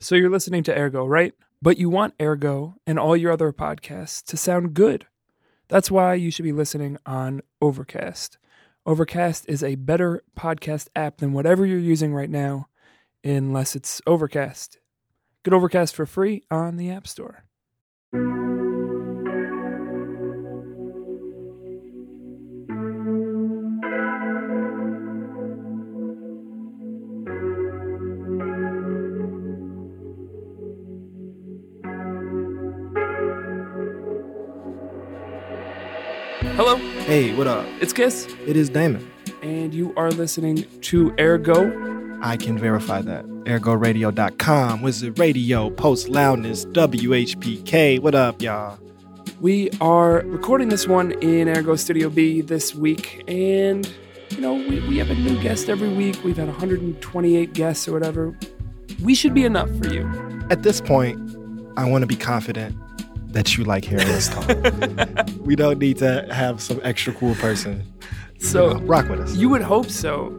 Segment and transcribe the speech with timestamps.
[0.00, 1.34] So you're listening to Ergo, right?
[1.60, 5.06] But you want Ergo and all your other podcasts to sound good.
[5.68, 8.38] That's why you should be listening on Overcast.
[8.86, 12.68] Overcast is a better podcast app than whatever you're using right now,
[13.24, 14.78] unless it's Overcast.
[15.44, 17.47] Get Overcast for free on the App Store.
[37.38, 37.64] What up?
[37.80, 39.08] it's Kiss, It is Damon.
[39.42, 42.18] and you are listening to Ergo.
[42.20, 43.24] I can verify that.
[43.44, 48.00] ErgoRadio.com, Wizard Radio, Post Loudness, WHPK.
[48.00, 48.76] What up, y'all?
[49.40, 53.88] We are recording this one in Ergo Studio B this week, and
[54.30, 56.18] you know, we, we have a new guest every week.
[56.24, 58.36] We've had 128 guests or whatever.
[59.00, 60.10] We should be enough for you.
[60.50, 61.20] At this point,
[61.76, 62.74] I want to be confident
[63.28, 65.28] that you like hearing us talk.
[65.40, 67.82] we don't need to have some extra cool person.
[68.38, 69.34] So, you know, rock with us.
[69.36, 70.38] You would hope so.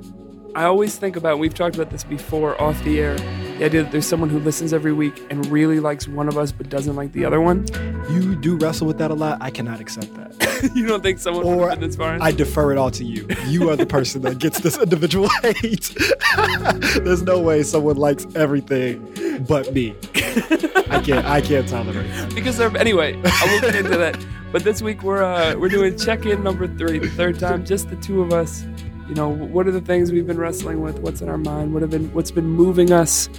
[0.56, 3.16] I always think about, we've talked about this before off the air,
[3.60, 6.52] the idea that there's someone who listens every week and really likes one of us
[6.52, 7.68] but doesn't like the other one.
[8.10, 9.38] You do wrestle with that a lot.
[9.42, 10.49] I cannot accept that.
[10.76, 12.18] you don't think someone would Or have been this far?
[12.22, 13.28] I defer it all to you.
[13.48, 15.96] You are the person that gets this individual hate.
[17.04, 19.96] There's no way someone likes everything but me.
[20.16, 21.26] I can't.
[21.26, 22.06] I can't tolerate.
[22.10, 22.36] it.
[22.36, 23.20] because they're anyway.
[23.24, 24.18] I will get into that.
[24.52, 27.96] But this week we're uh, we're doing check-in number three, the third time, just the
[27.98, 28.66] two of us.
[29.08, 31.00] You know, what are the things we've been wrestling with?
[31.00, 31.74] What's in our mind?
[31.74, 33.30] What have been what's been moving us?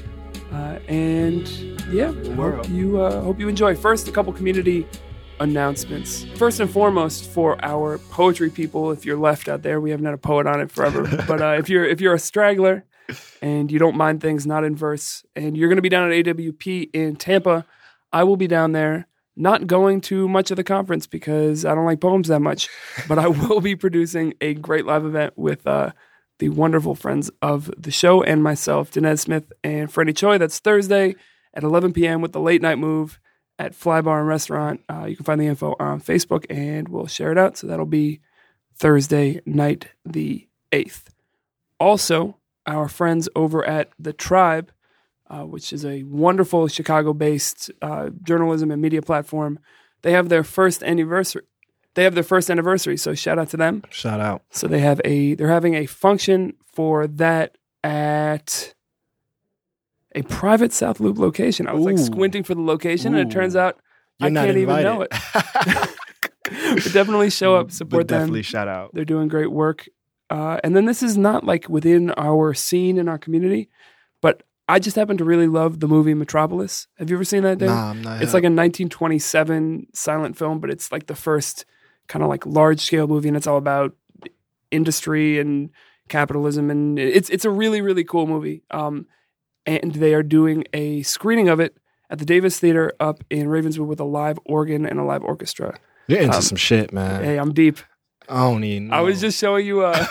[0.53, 1.49] Uh, and
[1.93, 3.77] yeah, I hope you uh, hope you enjoy.
[3.77, 4.87] First, a couple community
[5.41, 6.25] announcements.
[6.37, 10.15] First and foremost, for our poetry people, if you're left out there, we haven't had
[10.15, 11.03] a poet on it forever.
[11.27, 12.85] but uh, if you're if you're a straggler
[13.43, 16.25] and you don't mind things not in verse, and you're going to be down at
[16.25, 17.67] AWP in Tampa,
[18.13, 19.07] I will be down there.
[19.37, 22.69] Not going to much of the conference because I don't like poems that much,
[23.09, 25.93] but I will be producing a great live event with uh,
[26.41, 30.37] the wonderful friends of the show and myself, Danez Smith and Franny Choi.
[30.37, 31.15] That's Thursday
[31.55, 32.21] at 11 p.m.
[32.21, 33.19] with the late night move
[33.61, 34.83] at Fly Bar and Restaurant.
[34.89, 37.59] Uh, you can find the info on Facebook and we'll share it out.
[37.59, 38.21] So that'll be
[38.75, 41.09] Thursday night, the 8th.
[41.79, 44.69] Also, our friends over at The TRiiBE,
[45.29, 49.59] uh, which is a wonderful Chicago based uh, journalism and media platform,
[50.01, 51.43] they have their first anniversary.
[51.95, 53.83] They have their first anniversary, so shout out to them.
[53.91, 54.43] Shout out.
[54.51, 58.75] So they have a they're having a function for that at
[60.15, 61.67] a private South Loop location.
[61.67, 62.05] I was like Ooh.
[62.05, 63.39] squinting for the location, and it Ooh.
[63.39, 63.79] turns out
[64.19, 65.11] You're I not can't even know it.
[66.45, 68.45] but definitely show up, support but definitely them.
[68.45, 68.95] shout out.
[68.95, 69.89] They're doing great work.
[70.29, 73.69] Uh, and then this is not like within our scene in our community,
[74.21, 76.87] but I just happen to really love the movie Metropolis.
[76.99, 77.59] Have you ever seen that?
[77.59, 77.69] Dave?
[77.69, 78.23] Nah, I'm not.
[78.23, 81.65] It's like a 1927 silent film, but it's like the first
[82.07, 83.97] kind of like large scale movie, and it's all about
[84.71, 85.71] industry and
[86.09, 88.63] capitalism, and it's it's a really really cool movie.
[88.71, 89.07] Um,
[89.67, 91.77] and they are doing a screening of it
[92.09, 95.79] at the Davis Theater up in Ravenswood with a live organ and a live orchestra.
[96.09, 97.23] You're into um, some shit, man.
[97.23, 97.79] Hey, I'm deep.
[98.29, 98.93] I don't even.
[98.93, 100.09] I was just showing you uh, No.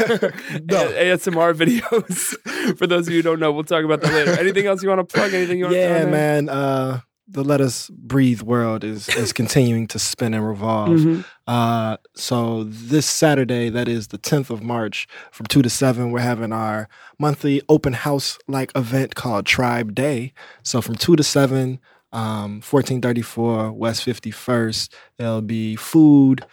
[0.91, 2.77] ASMR videos.
[2.77, 4.31] For those of you who don't know, we'll talk about that later.
[4.39, 5.33] Anything else you want to plug?
[5.33, 6.49] Anything you want to Yeah, man.
[6.49, 10.99] Uh, the Let Us Breathe world is is continuing to spin and revolve.
[10.99, 16.11] hmm Uh, so this Saturday, that is the 10th of March, from 2 to 7,
[16.11, 20.33] we're having our monthly open house like event called Tribe Day.
[20.63, 21.79] So from 2 to 7,
[22.11, 26.45] um, 1434 West 51st, there'll be food,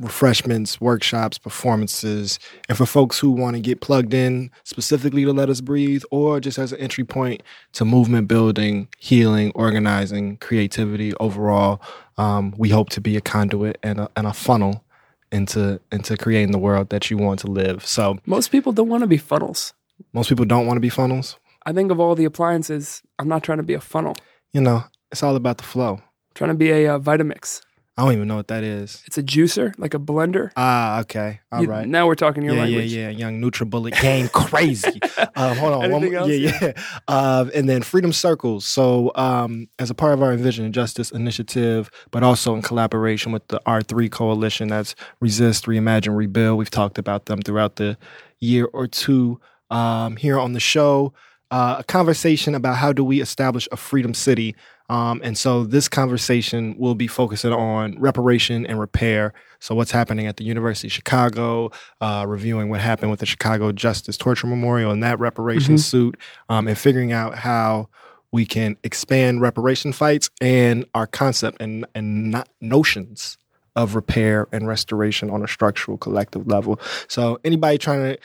[0.00, 2.38] refreshments, workshops, performances.
[2.68, 6.38] And for folks who want to get plugged in specifically to Let Us Breathe or
[6.38, 7.42] just as an entry point
[7.72, 11.82] to movement building, healing, organizing, creativity overall,
[12.16, 14.84] um, we hope to be a conduit and a, and a funnel
[15.32, 17.84] into into creating the world that you want to live.
[17.86, 19.74] So Most people don't want to be funnels.
[20.12, 21.36] most people don't want to be funnels.
[21.66, 24.14] I think of all the appliances, I'm not trying to be a funnel.
[24.52, 25.94] You know, it's all about the flow.
[25.96, 27.60] I'm trying to be a uh, Vitamix.
[27.98, 29.02] I don't even know what that is.
[29.08, 30.52] It's a juicer, like a blender.
[30.56, 31.40] Ah, okay.
[31.50, 31.84] all right.
[31.84, 32.92] You- Now we're talking your yeah, language.
[32.94, 33.18] yeah, yeah.
[33.18, 35.00] Young NutriBullet game crazy.
[35.34, 35.90] um, hold on.
[35.90, 36.28] one Anything else?
[36.30, 36.72] Yeah, yeah.
[37.08, 38.64] Uh, and then Freedom Circles.
[38.64, 43.32] So, um, as a part of our Envision and Justice initiative, but also in collaboration
[43.32, 46.56] with the R3 Coalition, that's Resist, Reimagine, Rebuild.
[46.56, 47.98] We've talked about them throughout the
[48.38, 49.40] year or two
[49.70, 51.12] um, here on the show.
[51.50, 54.54] Uh, a conversation about how do we establish a freedom city.
[54.88, 59.34] Um, and so this conversation will be focusing on reparation and repair.
[59.60, 61.70] So what's happening at the University of Chicago,
[62.00, 65.80] uh, reviewing what happened with the Chicago Justice Torture Memorial and that reparation Mhm.
[65.80, 66.16] suit,
[66.48, 67.88] um, and figuring out how
[68.32, 73.38] we can expand reparation fights and our concept and and not notions
[73.76, 76.78] of repair and restoration on a structural collective level.
[77.08, 78.18] So anybody trying to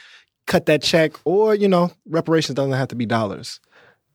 [0.48, 3.60] cut that check or, you know, reparations doesn't have to be dollars.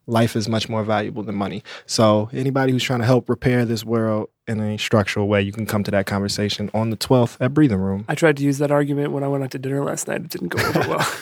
[0.08, 1.62] Life is much more valuable than money.
[1.86, 5.66] So anybody who's trying to help repair this world in a structural way, you can
[5.66, 8.06] come to that conversation on the 12th at Breathing Room.
[8.08, 10.22] I tried to use that argument when I went out to dinner last night.
[10.22, 11.14] It didn't go over well.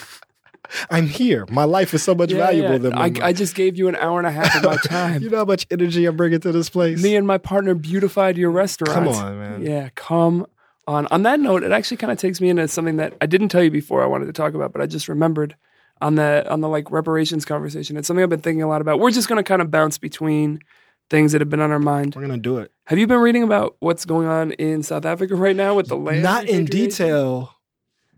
[0.89, 1.45] I'm here.
[1.49, 2.77] My life is so much Yeah, valuable yeah.
[2.77, 5.21] than I, I just gave you an hour and a half of my time.
[5.21, 7.01] You know how much energy I'm bringing to this place?
[7.01, 8.93] Me and my partner beautified your restaurant.
[8.93, 9.61] Come on, man.
[9.65, 10.45] Yeah, come
[10.87, 11.07] on.
[11.07, 13.63] On that note, it actually kind of takes me into something that I didn't tell
[13.63, 15.55] you before I wanted to talk about, but I just remembered
[16.01, 17.97] on the on the like reparations conversation.
[17.97, 18.99] It's something I've been thinking a lot about.
[18.99, 20.59] We're just going to kind of bounce between
[21.09, 22.15] things that have been on our mind.
[22.15, 22.71] We're gonna do it.
[22.85, 25.95] Have you been reading about what's going on in South Africa right now with the
[25.95, 26.23] land?
[26.23, 27.55] Not in detail,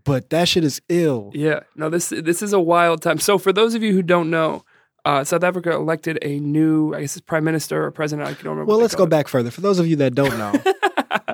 [0.03, 1.31] but that shit is ill.
[1.33, 3.19] Yeah, no this this is a wild time.
[3.19, 4.63] So for those of you who don't know,
[5.09, 8.27] uh, South Africa elected a new, I guess it's prime minister or president.
[8.27, 8.65] I can't remember.
[8.65, 9.09] Well, let's go it.
[9.09, 9.49] back further.
[9.49, 10.53] For those of you that don't know,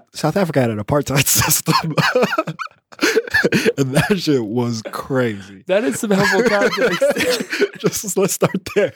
[0.13, 1.73] South Africa had an apartheid system.
[3.77, 5.65] and that shit was crazy.
[5.67, 7.03] That is some helpful context.
[7.79, 8.93] Just let's start there.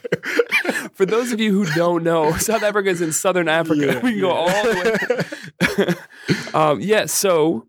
[0.93, 3.85] For those of you who don't know, South Africa is in southern Africa.
[3.85, 5.27] Yeah, we can go all the
[5.77, 5.95] way.
[6.53, 7.65] um, yeah, so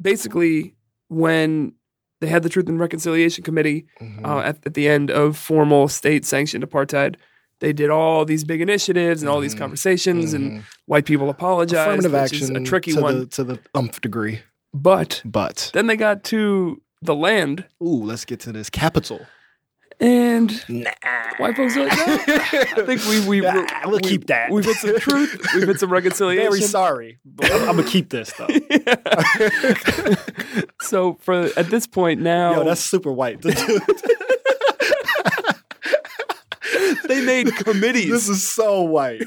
[0.00, 0.76] basically,
[1.08, 1.74] when
[2.22, 4.24] they had the Truth and Reconciliation Committee Mm-hmm.
[4.24, 7.16] uh, at, at the end of formal state sanctioned apartheid,
[7.60, 11.90] they did all these big initiatives and all these conversations, and white people apologized, Mm-hmm.
[12.00, 13.18] Affirmative which action is a tricky to one.
[13.20, 14.40] the to the umph degree.
[14.74, 19.20] But But then they got to the land, ooh, let's get to this capital.
[20.02, 20.90] And Nah.
[21.38, 22.04] white folks are like, no.
[22.26, 24.50] I think we we Ah, we'll we- keep that.
[24.50, 25.40] We've hit some truth.
[25.54, 26.50] We've hit some reconciliation.
[26.50, 28.48] Very sorry, but I'm, I'm gonna keep this though.
[30.82, 33.40] so for at this point now, Yo, that's super white.
[37.08, 38.10] They made committees.
[38.10, 39.22] this is so white.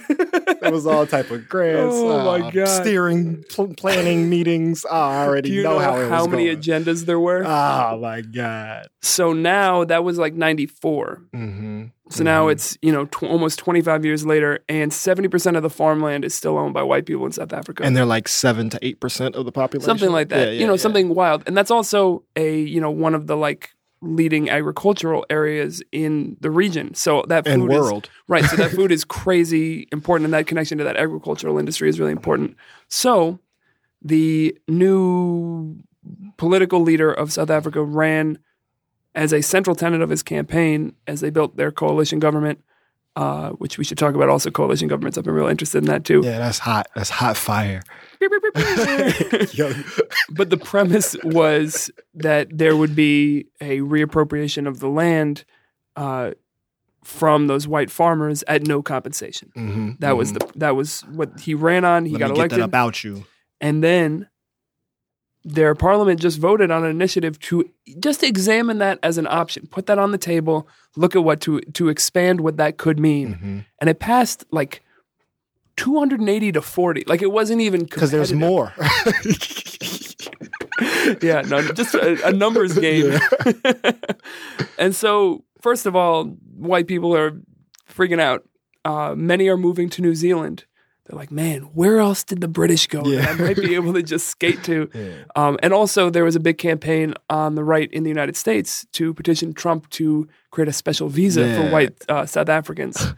[0.62, 1.96] There was all type of grants.
[2.06, 2.68] Oh, my uh, God.
[2.68, 4.86] Steering, pl- planning meetings.
[4.90, 6.58] Oh, I already Do you know, know, how it how, many going.
[6.58, 7.44] agendas there were?
[7.46, 8.88] Oh my god.
[9.02, 11.22] so now that was like 94.
[11.34, 11.84] Mm-hmm.
[12.10, 16.24] So now it's, you know, tw- almost 25 years later, and 70% of the farmland
[16.24, 17.84] is still owned by white people in South Africa.
[17.84, 19.86] And they're like seven to eight percent of the population.
[19.88, 20.38] something like that.
[20.40, 20.78] Yeah, yeah, you know, yeah.
[20.78, 21.44] something wild.
[21.48, 23.72] And that's also a, you know, one of the like
[24.02, 26.94] leading agricultural areas in the region.
[26.94, 28.10] So that food and is.
[28.28, 28.44] Right.
[28.46, 32.12] So that food is crazy important, and that connection to that agricultural industry is really
[32.12, 32.56] important.
[32.88, 33.40] So
[34.02, 35.78] the new
[36.38, 38.38] political leader of South Africa ran
[39.16, 42.64] as a central tenet of his campaign as they built their coalition government,
[43.16, 45.18] uh, which we should talk about also coalition governments.
[45.18, 46.22] I've been real interested in that too.
[46.24, 46.88] Yeah, that's hot.
[46.96, 47.82] That's hot fire.
[50.30, 55.46] But the premise was that there would be a reappropriation of the land
[55.96, 56.32] uh,
[57.04, 59.52] from those white farmers at no compensation.
[59.56, 60.40] mhm, That was mhm.
[60.40, 62.06] the that was what he ran on.
[62.06, 63.26] He Let got me get elected, that about you.
[63.62, 64.28] and then
[65.48, 67.70] their parliament just voted on an initiative to
[68.00, 71.62] just examine that as an option, put that on the table, look at what to
[71.62, 73.66] to expand what that could mean, Mhm.
[73.80, 74.82] and it passed like.
[75.78, 77.04] 280 to 40.
[77.06, 78.72] Like it wasn't even Because there's more.
[81.22, 83.20] yeah, no, just a, a numbers game.
[84.78, 86.26] and so, first of all,
[86.56, 87.40] white people are
[87.92, 88.48] freaking out.
[88.84, 90.64] Uh, many are moving to New Zealand.
[91.06, 93.30] They're like, man, where else did the British go Yeah.
[93.30, 94.90] I might be able to just skate to?
[94.96, 95.26] Yeah.
[95.36, 98.86] Um, and also, there was a big campaign on the right in the United States
[98.94, 103.14] to petition Trump to create a special visa for white uh, South Africans.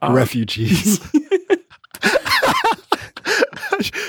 [0.00, 1.00] Um, refugees.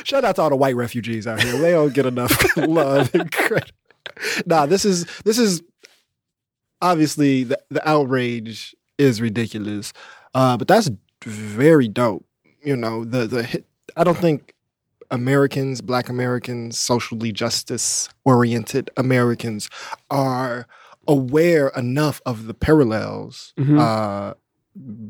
[0.03, 1.57] Shout out to all the white refugees out here.
[1.57, 3.71] They don't get enough love and credit.
[4.45, 5.61] Nah, this is this is
[6.81, 9.93] obviously the, the outrage is ridiculous,
[10.33, 10.89] uh, but that's
[11.23, 12.25] very dope.
[12.63, 14.53] You know, the the hit, I don't think
[15.11, 19.69] Americans, Black Americans, socially justice oriented Americans
[20.09, 20.67] are
[21.07, 23.79] aware enough of the parallels Mhm.
[23.79, 24.33] uh,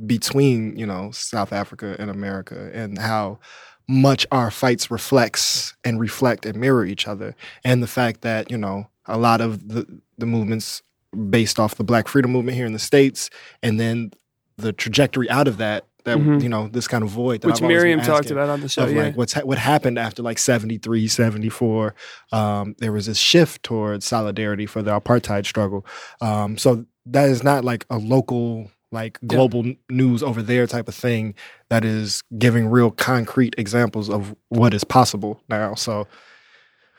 [0.06, 3.40] between you know South Africa and America and how
[3.88, 8.58] much our fights reflects and reflect and mirror each other and the fact that you
[8.58, 9.86] know a lot of the
[10.18, 10.82] the movements
[11.30, 13.30] based off the black freedom movement here in the states
[13.64, 14.12] and then
[14.58, 16.42] the trajectory out of that that Mhm.
[16.42, 18.50] you know this kind of void that which I've always been Miriam talked asking about
[18.50, 18.84] on the show.
[18.84, 19.04] of Yeah.
[19.04, 21.94] like what's ha- what happened after like 73 74
[22.32, 25.86] um, there was this shift towards solidarity for the apartheid struggle
[26.22, 30.88] um, so that is not like a local like global n- news over there type
[30.88, 31.36] of thing
[31.70, 36.08] that is giving real concrete examples of what is possible now so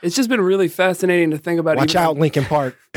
[0.03, 1.73] it's just been really fascinating to think about.
[1.77, 1.81] It.
[1.81, 2.75] Watch even- out lincoln park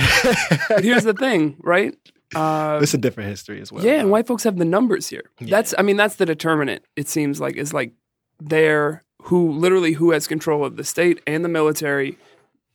[0.69, 1.93] But here's the thing, right?
[2.35, 3.83] Uh, It's a different history as well.
[3.85, 5.23] yeah, and white folks have the numbers here.
[5.41, 6.83] That's, I mean, that's the determinant.
[6.95, 7.93] It seems like is like
[8.39, 12.17] they're who literally who has control of the state and the military.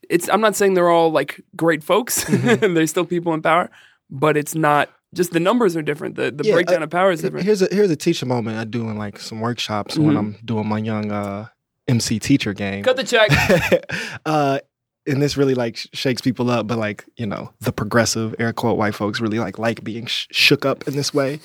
[0.09, 0.29] It's.
[0.31, 2.25] I'm not saying they're all like great folks.
[2.25, 2.73] Mm-hmm.
[2.75, 3.71] There's still people in power,
[4.11, 4.89] but it's not.
[5.15, 6.15] Just the numbers are different.
[6.17, 7.45] The the Yeah, breakdown uh, of power is different.
[7.45, 10.19] Here's a here's a teacher moment I do in like some workshops when Mhm.
[10.19, 11.49] I'm doing my young uh,
[11.89, 12.83] MC teacher game.
[12.85, 13.29] Cut the check.
[14.27, 14.61] uh,
[15.09, 18.77] and this really like shakes people up, but like you know the progressive air quote
[18.79, 21.41] white folks really like like being sh- shook up in this way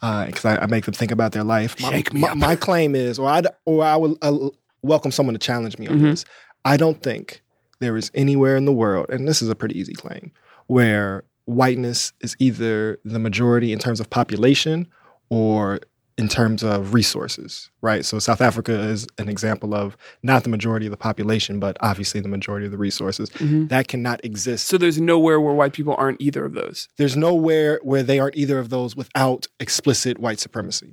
[0.00, 1.80] because I, I make them think about their life.
[1.80, 2.36] My, Shake me my, up.
[2.36, 4.36] my claim is, or I or I will uh,
[4.82, 6.10] welcome someone to challenge me on Mhm.
[6.10, 6.24] this.
[6.64, 7.42] I don't think
[7.80, 10.30] there is anywhere in the world, and this is a pretty easy claim,
[10.66, 14.86] where whiteness is either the majority in terms of population
[15.30, 15.80] or
[16.16, 18.04] in terms of resources, right?
[18.04, 22.20] So South Africa is an example of not the majority of the population, but obviously
[22.20, 23.30] the majority of the resources.
[23.30, 23.68] Mhm.
[23.68, 24.68] That cannot exist.
[24.68, 26.88] So there's nowhere where white people aren't either of those.
[26.98, 30.92] There's nowhere where they aren't either of those without explicit white supremacy,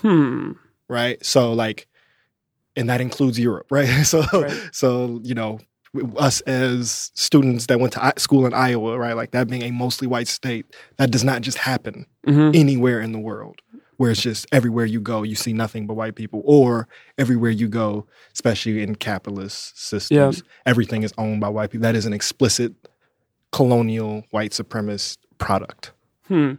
[0.00, 0.52] Hmm.
[0.88, 1.24] right?
[1.24, 1.86] So like,
[2.74, 3.88] and that includes Europe, right?
[4.04, 4.58] So Right.
[4.72, 5.60] so you know
[6.16, 9.14] us as students that went to school in Iowa, right?
[9.14, 10.64] Like that being a mostly white state,
[10.96, 13.60] that does not just happen hmm anywhere in the world
[13.96, 17.68] where it's just everywhere you go you see nothing but white people or everywhere you
[17.68, 22.74] go especially in capitalist systems everything is owned by white people that is an explicit
[23.52, 25.92] colonial white supremacist product
[26.28, 26.54] Hmm.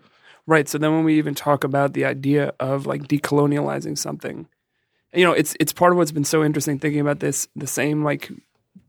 [0.46, 0.68] Right.
[0.68, 4.48] So then when we even talk about the idea of like decolonializing something,
[5.13, 8.04] you know, it's it's part of what's been so interesting thinking about this, the same
[8.04, 8.30] like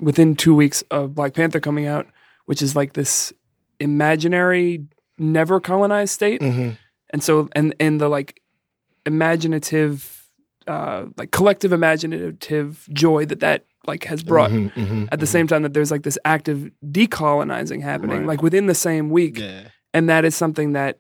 [0.01, 2.07] within two weeks of Black Panther coming out,
[2.47, 3.33] which is like this
[3.79, 4.85] imaginary
[5.17, 6.41] never colonized state.
[6.41, 6.71] mm-hmm.
[7.15, 8.41] And so and and the like
[9.07, 10.27] imaginative
[10.67, 15.05] uh like collective imaginative joy that that like has brought Mm-hmm.
[15.13, 18.27] at the same time that there's like this active decolonizing happening Right.
[18.27, 19.39] like within the same week.
[19.39, 19.69] Yeah.
[19.93, 20.99] And that is something that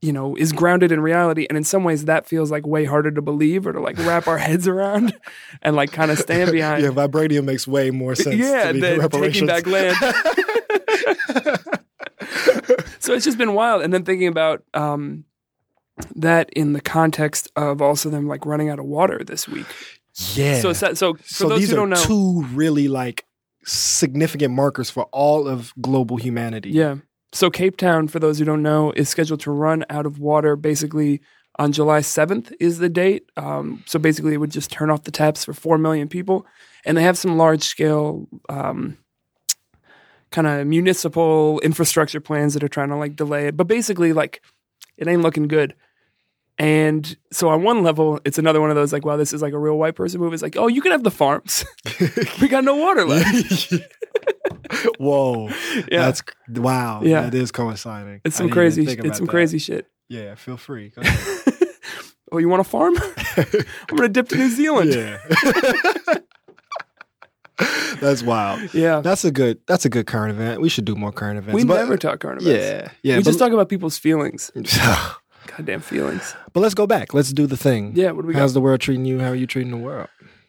[0.00, 1.46] you know is grounded in reality.
[1.50, 4.26] And in some ways that feels like way harder to believe or to like wrap
[4.28, 5.12] our heads around
[5.62, 6.82] and like kind of stand behind.
[6.84, 9.96] Yeah vibranium makes way more sense yeah than taking back land.
[13.00, 13.82] So it's just been wild.
[13.82, 15.24] And then thinking about um
[16.16, 19.66] that in the context of also them like running out of water this week
[20.34, 23.24] yeah so so, so for so those these who are don't know two really like
[23.64, 26.96] significant markers for all of global humanity Yeah.
[27.32, 30.56] So Cape Town, for those who don't know, is scheduled to run out of water
[30.56, 31.20] basically
[31.58, 33.30] on July 7th is the date.
[33.36, 36.46] Um, so basically, it would just turn off the taps for 4 million people.
[36.84, 38.96] And they have some large scale um,
[40.30, 43.56] kind of municipal infrastructure plans that are trying to like delay it.
[43.56, 44.42] But basically, like,
[44.96, 45.74] it ain't looking good.
[46.60, 49.54] And so on one level, it's another one of those like, wow, this is like
[49.54, 50.34] a real white person move.
[50.34, 51.64] It's like, oh, you can have the farms.
[52.42, 53.72] we got no water left.
[54.98, 55.48] Whoa.
[55.90, 56.04] Yeah.
[56.04, 57.00] That's wow.
[57.02, 57.22] Yeah.
[57.22, 58.20] That is coinciding.
[58.26, 59.30] it's some crazy, it's some that.
[59.30, 59.86] crazy shit.
[60.10, 60.92] Yeah, feel free.
[62.32, 62.94] Oh, you want a farm?
[63.36, 64.94] I'm gonna dip to New Zealand.
[64.94, 65.18] yeah.
[68.00, 68.72] that's wild.
[68.72, 69.00] Yeah.
[69.00, 70.60] That's a good that's a good current event.
[70.60, 71.56] We should do more current events.
[71.56, 72.64] we but, never talk current events.
[72.64, 72.92] Yeah.
[73.02, 73.16] Yeah.
[73.16, 74.52] we just talk about people's feelings.
[75.46, 76.34] Goddamn feelings.
[76.52, 77.12] But let's go back.
[77.14, 77.92] Let's do the thing.
[77.94, 78.54] Yeah, what do we How's got?
[78.54, 79.18] the world treating you?
[79.20, 80.08] How are you treating the world?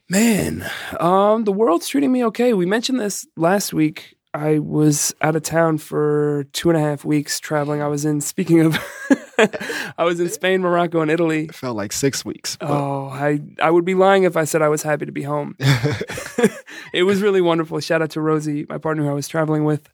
[0.09, 0.69] Man,
[0.99, 2.53] um, the world's treating me okay.
[2.53, 4.15] We mentioned this last week.
[4.33, 7.81] I was out of town for two and a half weeks traveling.
[7.81, 8.77] I was in, speaking of,
[9.97, 11.45] I was in Spain, Morocco, and Italy.
[11.45, 12.55] It felt like six weeks.
[12.57, 15.23] but- Oh, I, I would be lying if I said I was happy to be
[15.23, 15.55] home.
[16.93, 17.79] it was really wonderful.
[17.81, 19.89] Shout out to Rosie, my partner who I was traveling with.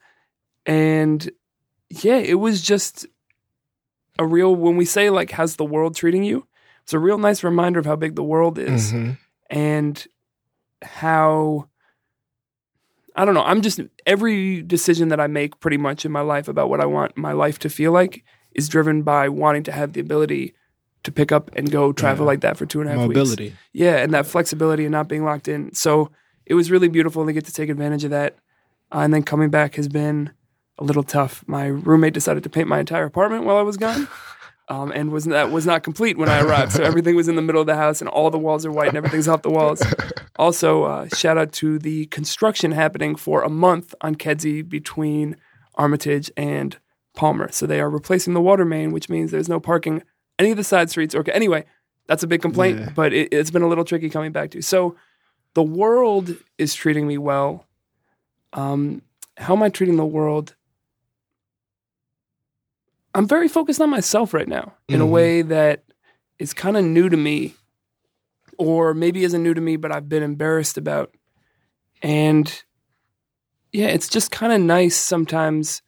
[0.65, 1.29] And
[1.89, 3.05] yeah, it was just
[4.19, 6.47] a real, when we say, like, how's the world treating you?
[6.83, 9.17] It's a real nice reminder of how big the world is Mhm.
[9.49, 10.07] and
[10.81, 11.67] how,
[13.15, 16.47] I don't know, I'm just, every decision that I make pretty much in my life
[16.47, 19.93] about what I want my life to feel like is driven by wanting to have
[19.93, 20.53] the ability
[21.03, 22.27] to pick up and go travel Yeah.
[22.27, 23.17] like that for two and a half weeks.
[23.17, 23.53] Mobility.
[23.73, 25.73] Yeah, and that flexibility and not being locked in.
[25.73, 26.11] So
[26.45, 28.35] it was really beautiful to get to take advantage of that.
[28.93, 30.31] Uh, and then coming back has been
[30.79, 31.43] a little tough.
[31.47, 34.07] My roommate decided to paint my entire apartment while I was gone.
[34.69, 36.73] Um, and was that was not complete when I arrived.
[36.73, 38.89] So everything was in the middle of the house, and all the walls are white,
[38.89, 39.81] and everything's off the walls.
[40.37, 45.37] Also, uh, shout out to the construction happening for a month on Kedzie between
[45.75, 46.77] Armitage and
[47.15, 47.49] Palmer.
[47.49, 50.03] So they are replacing the water main, which means there's no parking
[50.37, 51.15] any of the side streets.
[51.15, 51.63] Or anyway,
[52.07, 52.89] that's a big complaint, Yeah.
[52.93, 54.61] but it, it's been a little tricky coming back to.
[54.61, 54.97] So
[55.53, 57.65] the world is treating me well.
[58.51, 59.01] Um,
[59.37, 60.55] how am I treating the world?
[63.17, 65.09] I'm very focused on myself right now in a Mhm.
[65.09, 65.83] way that
[66.39, 67.55] is kind of new to me,
[68.59, 71.13] or maybe isn't new to me, but I've been embarrassed about.
[72.03, 72.63] And
[73.73, 75.81] yeah, it's just kind of nice sometimes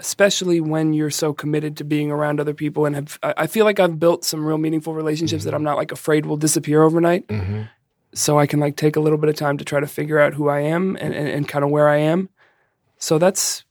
[0.00, 3.78] especially when you're so committed to being around other people and have I feel like
[3.78, 7.28] I've built some real meaningful relationships that I'm not like afraid will disappear overnight.
[7.28, 7.62] Mm-hmm.
[8.12, 10.34] So I can like take a little bit of time to try to figure out
[10.34, 12.28] who I am and, and, and kind of where I am.
[12.98, 13.64] So that's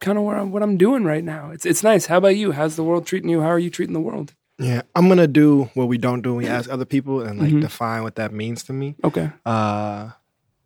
[0.00, 1.50] kind of where I'm, what I'm doing right now.
[1.50, 2.06] It's it's nice.
[2.06, 2.52] How about you?
[2.52, 3.40] How's the world treating you?
[3.40, 4.34] How are you treating the world?
[4.58, 7.52] Yeah, I'm gonna do what we don't do when we ask other people and like
[7.52, 7.60] Mhm.
[7.60, 8.96] define what that means to me.
[9.04, 9.30] Okay.
[9.44, 10.10] Uh,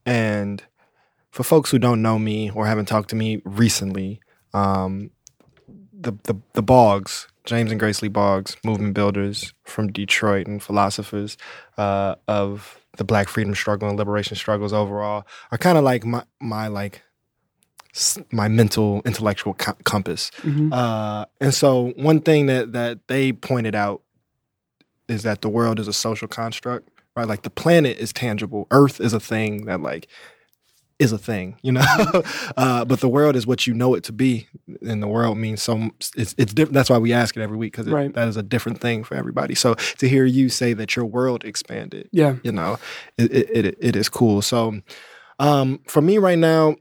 [0.06, 0.62] and
[1.30, 4.20] for folks who don't know me or haven't talked to me recently,
[4.54, 5.10] um,
[5.92, 11.36] the the the Boggs, James and Grace Lee Boggs, movement builders from Detroit and philosophers
[11.78, 16.22] uh, of the Black freedom struggle and liberation struggles overall, are kind of like my
[16.40, 17.02] my like
[18.32, 20.30] my mental intellectual co- compass.
[20.42, 24.02] hmm Uh, and so one thing that that they pointed out
[25.08, 27.26] is that the world is a social construct, right?
[27.26, 30.06] Like the planet is tangible, Earth is a thing that like
[31.00, 31.82] is a thing, you know.
[32.58, 34.46] uh, but the world is what you know it to be,
[34.82, 35.90] and the world means so.
[36.14, 36.74] It's it's different.
[36.74, 38.12] That's why we ask it every week because Right.
[38.14, 39.54] that is a different thing for everybody.
[39.54, 42.36] So to hear you say that your world expanded, Yeah.
[42.44, 42.78] you know,
[43.18, 44.42] it it, it, it is cool.
[44.42, 44.80] So
[45.38, 46.76] um, for me right now,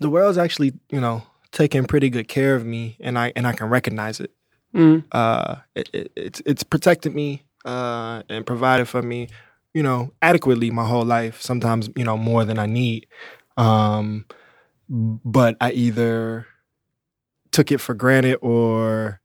[0.00, 3.52] the world's actually you know taking pretty good care of me, and I and I
[3.52, 4.32] can recognize it.
[4.74, 5.04] Mm.
[5.12, 9.28] Uh, it, it it's it's protected me uh, and provided for me,
[9.74, 11.40] you know, adequately my whole life.
[11.42, 13.06] Sometimes you know more than I need,
[13.56, 14.26] um,
[14.88, 16.46] but I either
[17.52, 19.20] took it for granted or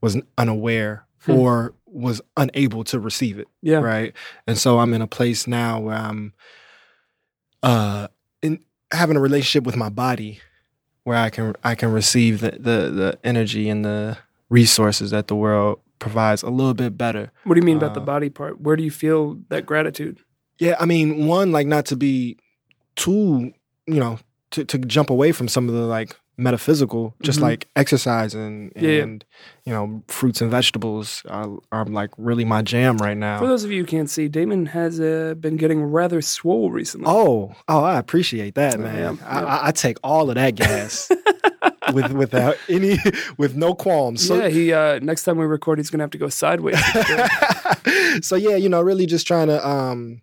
[0.00, 1.32] was unaware Hmm.
[1.32, 3.78] or was unable to receive it Yeah.
[3.78, 4.12] right
[4.46, 6.34] and so i'm in a place now where i'm
[7.62, 8.08] uh
[8.94, 10.40] having a relationship with my body
[11.04, 14.16] where i can i can receive the the, the energy and the
[14.48, 18.00] resources that the world provides a little bit better What do you mean about the
[18.00, 18.60] Uh, body part?
[18.60, 20.18] Where do you feel that gratitude?
[20.58, 22.36] yeah i mean one like not to be
[22.96, 23.52] too
[23.86, 24.18] you know
[24.52, 27.42] to, to jump away from some of the like metaphysical just Mhm.
[27.42, 29.02] like exercise and, Yeah, yeah.
[29.02, 29.24] and
[29.64, 33.64] you know fruits and vegetables are, are like really my jam right now For those
[33.64, 37.06] of you who can't see, Damon has uh, been getting rather swole recently.
[37.08, 39.18] Oh, oh, I appreciate that, man.
[39.20, 39.26] yeah.
[39.26, 41.10] I, I, I take all of that gas
[41.92, 42.98] with without any
[43.38, 44.26] with no qualms.
[44.26, 46.78] So, yeah, he uh, next time we record, he's gonna have to go sideways.
[48.22, 50.20] so yeah, you know, really just trying to um,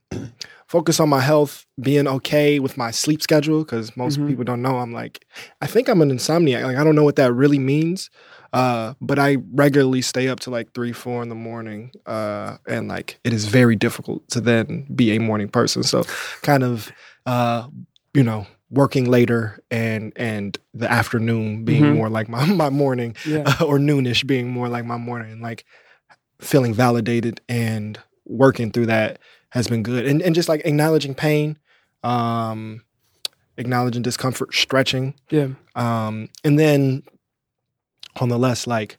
[0.71, 4.27] focus on my health, being okay with my sleep schedule because most Mhm.
[4.27, 4.77] people don't know.
[4.77, 5.25] I'm like,
[5.61, 6.63] I think I'm an insomniac.
[6.63, 8.09] Like I don't know what that really means.
[8.53, 12.87] Uh, but I regularly stay up to like three, four in the morning, uh, and
[12.87, 15.83] like it is very difficult to then be a morning person.
[15.83, 16.03] So,
[16.41, 16.91] kind of,
[17.25, 17.67] uh,
[18.13, 21.95] you know, working later and and the afternoon being Mhm.
[21.95, 25.63] more like my my morning, yeah, or noonish being more like my morning, like
[26.41, 29.19] feeling validated and working through that
[29.51, 31.57] has been good, and and just like acknowledging pain,
[32.03, 32.83] um,
[33.57, 37.03] acknowledging discomfort, stretching, yeah, um, and then
[38.19, 38.97] on the less like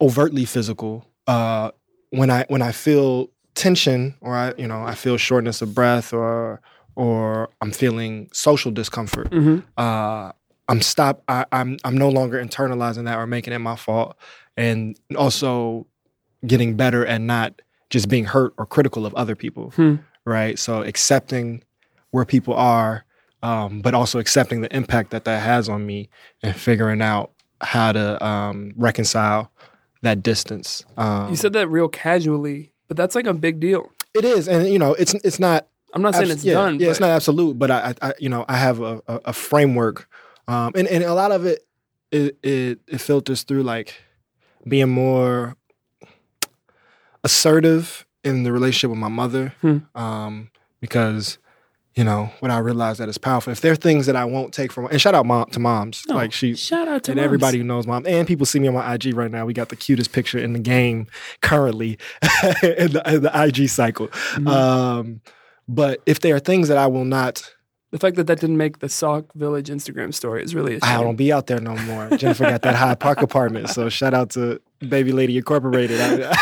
[0.00, 1.70] overtly physical, uh,
[2.10, 6.12] when I when I feel tension or I you know I feel shortness of breath
[6.12, 6.60] or
[6.94, 10.32] or I'm feeling social discomfort, hmm uh,
[10.68, 11.22] I'm stop.
[11.28, 14.16] I, I'm I'm no longer internalizing that or making it my fault,
[14.56, 15.86] and also
[16.46, 19.70] getting better at not just being hurt or critical of other people.
[19.70, 19.96] Hmm.
[20.24, 20.58] Right.
[20.58, 21.62] So accepting
[22.10, 23.04] where people are,
[23.42, 26.08] um, but also accepting the impact that that has on me,
[26.42, 29.50] and figuring out how to um, reconcile
[30.02, 30.84] that distance.
[30.96, 33.90] Um, You said that real casually, but that's like a big deal.
[34.14, 36.80] it is, and you know, it's it's not I'm not saying Abs- it's yeah, done.
[36.80, 39.32] Yeah, it's not absolute, but I, I, I you know, I have a, a, a
[39.32, 40.08] framework,
[40.48, 41.66] um, and and a lot of it,
[42.10, 43.94] it, it, it filters through like
[44.66, 45.56] being more
[47.26, 49.78] assertive in the relationship with my mother, Hmm.
[49.94, 51.38] um, because
[51.94, 53.50] you know when I realize that is powerful.
[53.52, 56.04] If there are things that I won't take from, and shout out mom to moms,
[56.10, 56.54] Oh, like she.
[56.54, 57.24] Shout out to And moms.
[57.24, 59.46] everybody who knows mom, and people see me on my IG right now.
[59.46, 61.06] We got the cutest picture in the game
[61.40, 61.98] currently
[62.62, 64.08] in, the, in the IG cycle.
[64.34, 64.46] Mhm.
[64.48, 65.20] Um,
[65.68, 67.50] but if there are things that I will not,
[67.92, 70.96] the fact that that didn't make the Sauk Village Instagram story is really a I
[70.96, 71.04] shame.
[71.04, 72.10] don't be out there no more.
[72.16, 76.00] Jennifer got that Hyde Park apartment, so shout out to Baby Lady Incorporated.
[76.00, 76.34] I,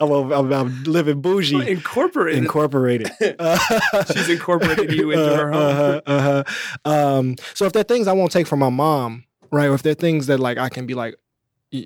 [0.00, 1.68] am living bougie.
[1.70, 2.42] Incorporated.
[2.42, 3.10] Incorporated.
[4.12, 5.62] She's incorporated you into her home.
[5.62, 6.44] Uh-huh, uh-huh.
[6.84, 9.82] Um, so if there are things I won't take from my mom, right, or if
[9.82, 11.14] there are things that like I can be like,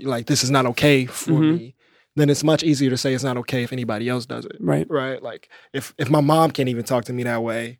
[0.02, 1.58] like this is not okay for Mhm.
[1.58, 1.74] me,
[2.16, 4.56] then it's much easier to say it's not okay if anybody else does it.
[4.60, 4.86] right.
[4.90, 5.22] right?
[5.22, 7.78] Like if if my mom can't even talk to me that way,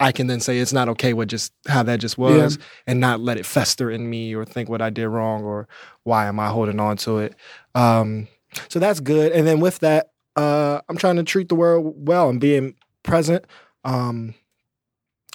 [0.00, 3.20] I can then say it's not okay with just how that just was, and not
[3.20, 5.68] let it fester in me or think what I did wrong or
[6.04, 7.34] why am I holding on to it.
[7.74, 8.26] Um,
[8.68, 9.32] so that's good.
[9.32, 13.44] And then with that, uh, I'm trying to treat the world well and being present.
[13.84, 14.34] Um,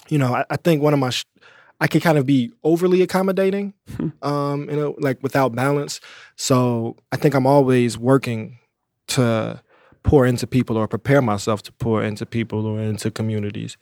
[0.08, 1.24] you know, I, I think one of my sh-
[1.80, 4.08] I can kind of be overly accommodating, Hmm.
[4.22, 6.00] um, you know, like without balance.
[6.36, 8.58] So I think I'm always working
[9.08, 9.60] to
[10.02, 13.76] pour into people or prepare myself to pour into people or into communities.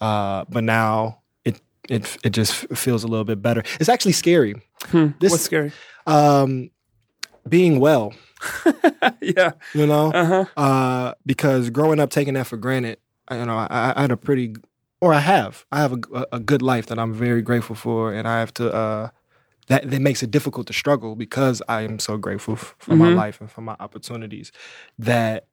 [0.00, 3.62] Uh, but now it it it just feels a little bit better.
[3.80, 4.54] It's actually scary.
[4.86, 5.08] Hmm.
[5.20, 5.72] This- What's scary?
[6.06, 6.70] Um,
[7.48, 8.12] being well,
[9.20, 9.52] yeah.
[9.74, 10.44] you know, Uh huh.
[10.56, 14.16] uh, because growing up taking that for granted, I- you know, I, I had a
[14.16, 14.54] pretty,
[15.00, 18.26] or I have, I have a, a, good life that I'm very grateful for, and
[18.28, 18.72] I have to.
[18.72, 19.08] Uh,
[19.68, 23.16] that that makes it difficult to struggle because I am so grateful for my Mhm.
[23.16, 24.50] life and for my opportunities.
[24.98, 25.44] That,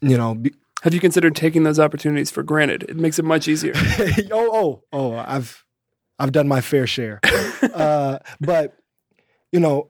[0.00, 0.52] you know, be,
[0.84, 2.82] Have you considered taking those opportunities for granted?
[2.90, 3.72] It makes it much easier.
[4.30, 5.64] oh oh oh, I've
[6.18, 7.20] I've done my fair share.
[7.74, 8.76] uh, but
[9.50, 9.88] you know,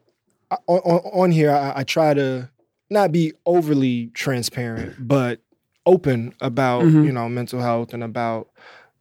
[0.68, 2.48] on, on, here, I, I try to
[2.90, 5.40] not be overly transparent, but
[5.85, 7.07] open about Mhm.
[7.07, 8.50] you know mental health and about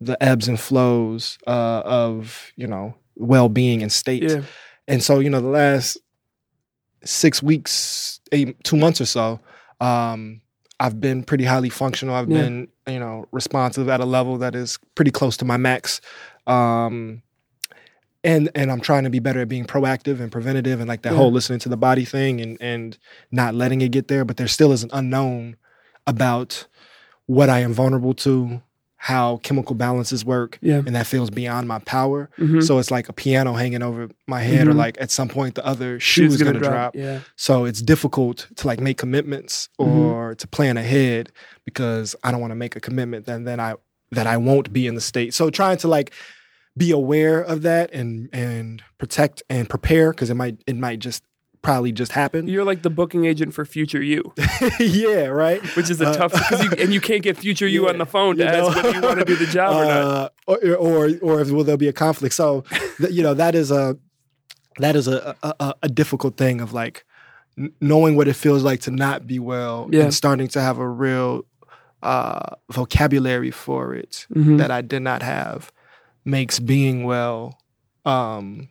[0.01, 4.23] the ebbs and flows uh, of you know well being and state.
[4.23, 4.41] yeah.
[4.88, 5.99] And so you know the last
[7.06, 9.39] six weeks, eight, two months or so,
[9.79, 10.41] um,
[10.79, 12.15] I've been pretty highly functional.
[12.15, 12.41] I've Yeah.
[12.43, 16.01] been you know responsive at a level that is pretty close to my max.
[16.47, 17.21] Um,
[18.23, 21.12] and and I'm trying to be better at being proactive and preventative and like that
[21.13, 21.17] Yeah.
[21.17, 22.97] whole listening to the body thing and and
[23.31, 24.25] not letting it get there.
[24.25, 25.55] But there still is an unknown
[26.07, 26.67] about
[27.25, 28.62] what I am vulnerable to,
[29.07, 30.77] how chemical balances work, Yeah.
[30.85, 32.29] and that feels beyond my power.
[32.37, 34.77] hmm So it's like a piano hanging over my head, or Mhm.
[34.77, 36.95] like at some point the other shoe is going to drop.
[36.95, 37.19] Yeah.
[37.35, 39.87] So it's difficult to like make commitments Mhm.
[39.87, 41.31] or to plan ahead
[41.65, 43.75] because I don't want to make a commitment and then I
[44.13, 45.33] that I won't be in the state.
[45.33, 46.13] So trying to like
[46.77, 51.23] be aware of that and and protect and prepare because it might it might just
[51.63, 52.47] probably just happened.
[52.49, 54.32] You're like the booking agent for future you,
[54.80, 55.62] yeah, right.
[55.76, 58.38] which is a Uh, tough you, and you can't get future you on the phone
[58.38, 60.04] to you ask whether you want to do the job or not.
[60.04, 62.36] Uh, or, or or if will there be a conflict?
[62.36, 62.63] So
[62.99, 63.97] th- you know that is a
[64.78, 67.06] that is a a, a- a difficult thing of like
[67.80, 70.04] knowing what it feels like to not be well Yeah.
[70.04, 71.45] and starting to have a real
[72.02, 74.58] uh, vocabulary for it Mhm.
[74.58, 75.71] that I did not have
[76.26, 77.58] makes being well.
[78.06, 78.67] Um,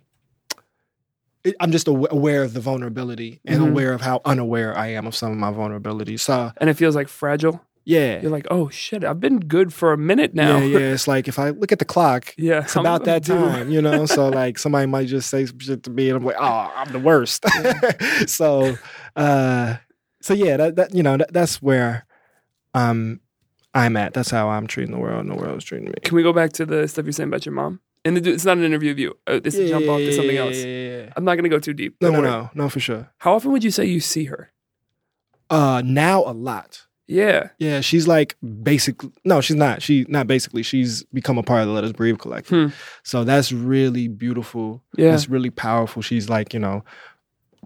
[1.61, 3.71] I'm just aware of the vulnerability and Mhm.
[3.71, 6.21] aware of how unaware I am of some of my vulnerabilities.
[6.21, 7.61] So And it feels like fragile.
[7.85, 10.59] yeah, You're like, oh shit, I've been good for a minute now.
[10.59, 10.93] yeah, yeah.
[10.95, 13.83] It's like if I look at the clock, Yeah, it's I'm- about that time, you
[13.83, 14.07] know.
[14.07, 16.93] So like somebody might just say some shit to me, and I'm like, oh, I'm
[16.93, 17.45] the worst.
[18.29, 18.77] so,
[19.17, 19.77] uh,
[20.21, 22.07] so yeah, that, that you know that, that's where
[22.75, 23.21] I'm
[23.75, 24.15] I'm at.
[24.15, 25.95] That's how I'm treating the world, and the world is treating me.
[26.05, 27.81] Can we go back to the stuff you're saying about your mom?
[28.05, 29.17] And the- it's not an interview of you.
[29.27, 30.57] Uh, this is jump off to something else.
[30.57, 31.13] yeah, yeah, yeah.
[31.17, 31.97] I'm not going to go too deep.
[32.01, 33.11] No, no, no, no, for sure.
[33.19, 34.51] How often would you say you see her?
[35.51, 36.87] Uh, now a lot.
[37.07, 37.51] Yeah.
[37.59, 39.83] Yeah, she's like basically no, she's not.
[39.83, 40.63] She not basically.
[40.63, 42.71] She's become a part of the Let Us Breathe collective.
[42.73, 42.77] Hmm.
[43.03, 44.83] So that's really beautiful.
[44.97, 45.11] Yeah.
[45.11, 46.01] That's really powerful.
[46.01, 46.85] She's like, you know,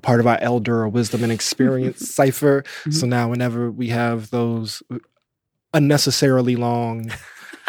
[0.02, 2.62] part of our elder or wisdom and experience cipher.
[2.80, 2.90] Mm-hmm.
[2.90, 4.82] So now whenever we have those
[5.72, 7.10] unnecessarily long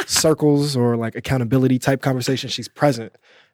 [0.06, 3.14] circles or like accountability type conversation, she's present.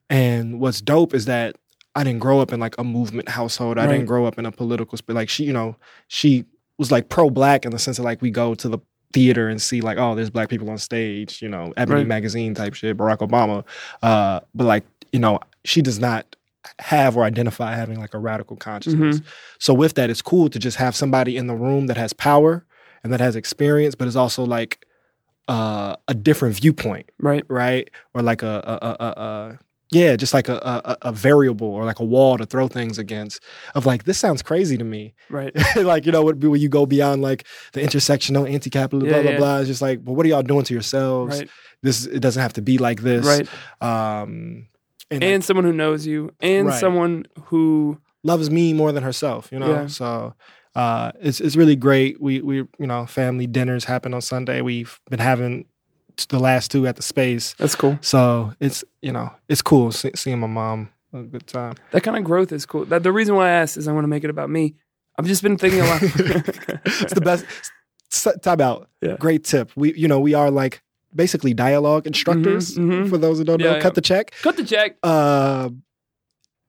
[0.10, 1.56] And what's dope is that
[1.96, 3.78] I didn't grow up in like a movement household.
[3.78, 3.94] I Right.
[3.94, 5.14] didn't grow up in a political space.
[5.16, 5.76] Like she, you know,
[6.08, 6.46] she
[6.78, 8.80] was like pro black in the sense of like we go to the
[9.14, 12.08] theater and see like, oh, there's black people on stage, you know, Ebony Right.
[12.08, 13.64] magazine type shit, Barack Obama.
[14.02, 16.36] Uh, but like, you know, she does not
[16.80, 19.22] have or identify having like a radical consciousness.
[19.60, 22.66] So with that, it's cool to just have somebody in the room that has power
[23.04, 24.86] and that has experience, but is also like
[25.48, 27.44] uh, a different viewpoint, Right.
[27.50, 27.90] right?
[28.14, 29.60] Or like a, a, a, a,
[29.92, 33.44] yeah, just like a, a, a variable or like a wall to throw things against.
[33.76, 35.14] Of like, this sounds crazy to me.
[35.30, 35.54] Right.
[35.76, 39.32] like you know, when when you go beyond like the intersectional, anti-capitalist, Yeah, blah blah
[39.32, 39.38] yeah.
[39.38, 39.58] blah.
[39.60, 41.40] It's just like, well, what are y'all doing to yourselves?
[41.40, 41.50] Right.
[41.84, 43.48] This it doesn't have to be like this, Right.
[43.82, 44.68] Um,
[45.12, 46.80] and, And someone who knows you and Right.
[46.80, 49.70] someone who loves me more than herself, you know.
[49.74, 49.88] Yeah.
[49.88, 50.34] So
[50.76, 52.22] uh, it's it's really great.
[52.22, 54.62] We we you know family dinners happen on Sunday.
[54.62, 55.66] We've been having
[56.30, 57.98] the last two at the space, that's cool.
[58.02, 61.74] so it's you know it's cool see, seeing my mom a good time.
[61.92, 62.86] That kind of growth is cool.
[62.86, 64.76] That the reason why I asked is I want to make it about me.
[65.18, 66.02] I've just been thinking a lot.
[66.04, 67.46] it's the best.
[68.44, 68.90] Time out.
[69.02, 69.16] Yeah.
[69.20, 69.72] Great tip.
[69.76, 70.84] We you know we are like
[71.16, 72.78] basically dialogue instructors.
[72.78, 73.10] mhm.
[73.10, 74.34] For those who don't know, Yeah, cut the check.
[74.44, 75.70] Cut the check Uh,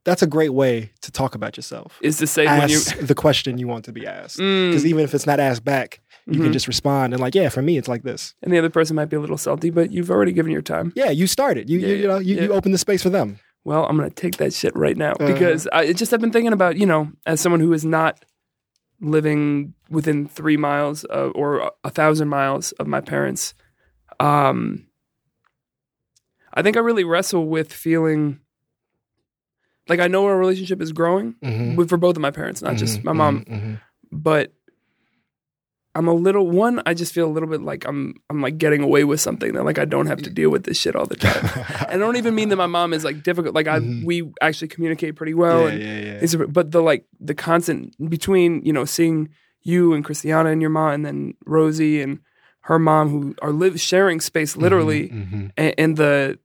[0.05, 1.99] that's a great way to talk about yourself.
[2.03, 2.77] is to say when you.
[2.77, 4.39] Ask the question you want to be asked.
[4.39, 6.45] Mm, Because even if it's not asked back, you mhm.
[6.45, 8.35] can just respond and like, yeah, for me, it's like this.
[8.43, 10.93] and the other person might be a little salty, but you've already given your time.
[10.97, 11.69] Yeah, you started.
[11.71, 13.39] You Yeah, you, you know you, you open the space for them.
[13.65, 15.33] Well, I'm gonna take that shit right now Uh-huh.
[15.33, 18.25] because I it just I've been thinking about you know as someone who is not
[19.01, 23.55] living within three miles of, or a- a thousand miles of my parents.
[24.21, 24.87] Um,
[26.55, 28.41] I think I really wrestle with feeling
[29.89, 31.77] like I know our relationship is growing Mhm.
[31.77, 33.81] with for both of my parents, not just Mhm, my mom, mhm, mhm.
[34.13, 34.53] but
[35.97, 36.83] I'm a little one.
[36.87, 39.65] I just feel a little bit like I'm I'm like getting away with something that
[39.65, 41.45] like I don't have to deal with this shit all the time.
[41.89, 43.55] and I don't even mean that my mom is like difficult.
[43.55, 44.05] Like I Mhm.
[44.05, 45.61] we actually communicate pretty well.
[45.69, 46.47] yeah, and yeah, yeah.
[46.49, 49.29] but the like the constant between you know seeing
[49.63, 52.19] you and Christiana and your mom and then Rosie and
[52.63, 56.39] her mom who are live sharing space literally Mhm, and, and the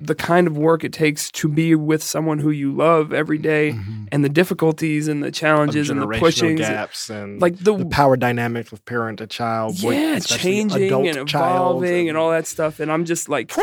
[0.00, 3.72] the kind of work it takes to be with someone who you love every day
[3.72, 4.08] mhm.
[4.10, 8.16] and the difficulties and the challenges and the pushings gaps and like the, the power
[8.16, 13.04] dynamic of parent to child, yeah changing and evolving and all that stuff and i'm
[13.04, 13.54] just like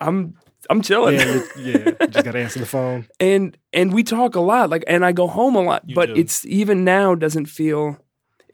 [0.00, 0.34] i'm
[0.70, 2.06] i'm chilling Yeah, yeah.
[2.06, 3.06] Just gotta answer the phone.
[3.20, 6.06] and and we talk a lot like and i go home a lot You but
[6.06, 6.14] do.
[6.14, 7.98] it's even now doesn't feel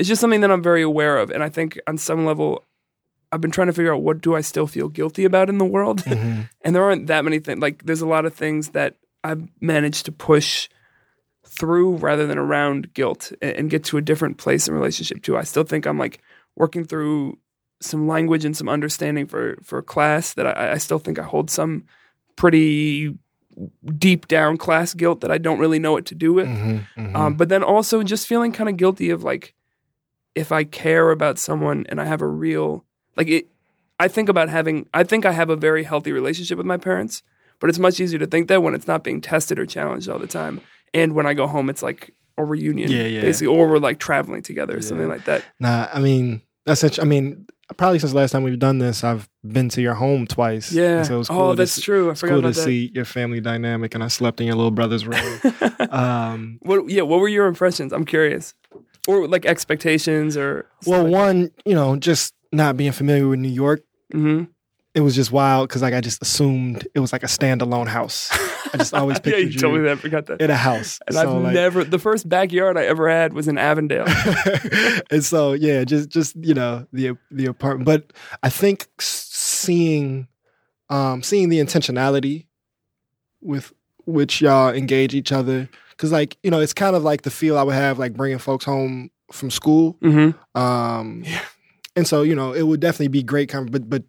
[0.00, 2.64] it's just something that i'm very aware of and i think on some level
[3.32, 5.64] i've been trying to figure out what do i still feel guilty about in the
[5.64, 6.48] world Mhm.
[6.62, 10.04] and there aren't that many things like there's a lot of things that i've managed
[10.06, 10.68] to push
[11.46, 15.36] through rather than around guilt and, and get to a different place in relationship to
[15.36, 16.20] i still think i'm like
[16.56, 17.38] working through
[17.80, 21.50] some language and some understanding for for class that i, I still think i hold
[21.50, 21.84] some
[22.36, 23.16] pretty
[23.98, 27.14] deep down class guilt that i don't really know what to do with Mhm, mhm.
[27.16, 29.54] um, but then also just feeling kind of guilty of like
[30.34, 33.48] if I care about someone and I have a real like it.
[33.98, 34.88] I think about having.
[34.92, 37.22] I think I have a very healthy relationship with my parents,
[37.60, 40.18] but it's much easier to think that when it's not being tested or challenged all
[40.18, 40.60] the time,
[40.92, 43.20] and when I go home, it's like a reunion, Yeah, yeah.
[43.20, 45.44] basically, or we're like traveling together, or something like that.
[45.60, 47.46] Nah, I mean, that's such, I mean,
[47.76, 50.72] probably since the last time we've done this, I've been to your home twice.
[50.72, 51.02] Yeah.
[51.02, 52.08] So it was cool oh, that's see- true.
[52.08, 52.54] I It's forgot cool to that.
[52.54, 55.40] see your family dynamic, and I slept in your little brother's room.
[55.90, 56.88] um, what?
[56.88, 57.02] Yeah.
[57.02, 57.92] What were your impressions?
[57.92, 58.54] I'm curious,
[59.06, 63.82] or like expectations, or well, one, you know, just not being familiar with New York,
[64.10, 64.44] hmm
[64.94, 68.30] it was just wild because like I just assumed it was like a standalone house.
[68.74, 69.92] I just always yeah, pictured you told me that.
[69.92, 70.40] I forgot that.
[70.40, 71.00] in a house.
[71.06, 71.84] and so, I've like, never.
[71.84, 74.04] The first backyard I ever had was in Avondale.
[75.10, 77.86] and so yeah, just just you know the the apartment.
[77.86, 78.12] But
[78.42, 80.28] I think seeing
[80.90, 82.46] um seeing the intentionality
[83.40, 83.72] with
[84.04, 87.56] which y'all engage each other, because like you know it's kind of like the feel
[87.56, 89.96] I would have like bringing folks home from school.
[90.02, 90.60] mm-hmm.
[90.60, 91.40] Um, Yeah.
[91.96, 93.48] And so you know it would definitely be great.
[93.48, 94.02] Con- but but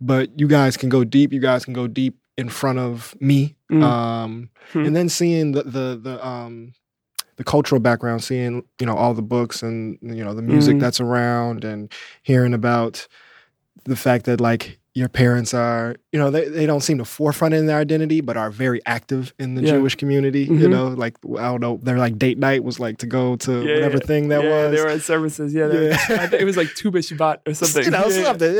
[0.00, 1.32] but you guys can go deep.
[1.32, 3.56] You guys can go deep in front of me.
[3.72, 3.82] Mm.
[3.82, 4.84] Um, Hmm.
[4.84, 6.72] and then seeing the the the um
[7.36, 10.80] the cultural background, seeing you know all the books and you know the music Mhm.
[10.80, 13.06] that's around, and hearing about
[13.84, 17.52] the fact that like your parents are you know they, they don't seem to forefront
[17.52, 19.72] in their identity but are very active in the Yeah.
[19.72, 20.70] jewish community you Mhm.
[20.70, 23.74] know like i don't know their like date night was like to go to Yeah,
[23.74, 24.06] whatever yeah.
[24.06, 25.52] thing that yeah, was They were at services.
[25.52, 26.28] Yeah, Yeah.
[26.42, 27.84] It was like Tu B'Shabbat or something.
[27.84, 28.24] you know Yeah, yeah.
[28.24, 28.54] something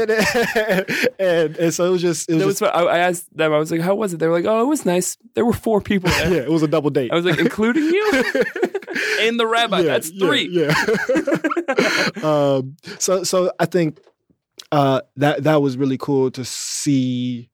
[1.19, 2.75] and, and so it was just it was That was just.
[2.77, 3.51] I, I asked them.
[3.53, 5.17] I was like, "How was it?" They were like, "Oh, it was nice.
[5.35, 7.85] There were four people there." yeah it was a double date I was like, "Including
[7.85, 8.05] you
[9.25, 9.79] and the rabbi.
[9.81, 10.47] Yeah, That's yeah, three.
[10.53, 10.73] Yeah.
[12.23, 13.99] um, so so I think
[14.73, 17.49] uh, that that was really cool to see.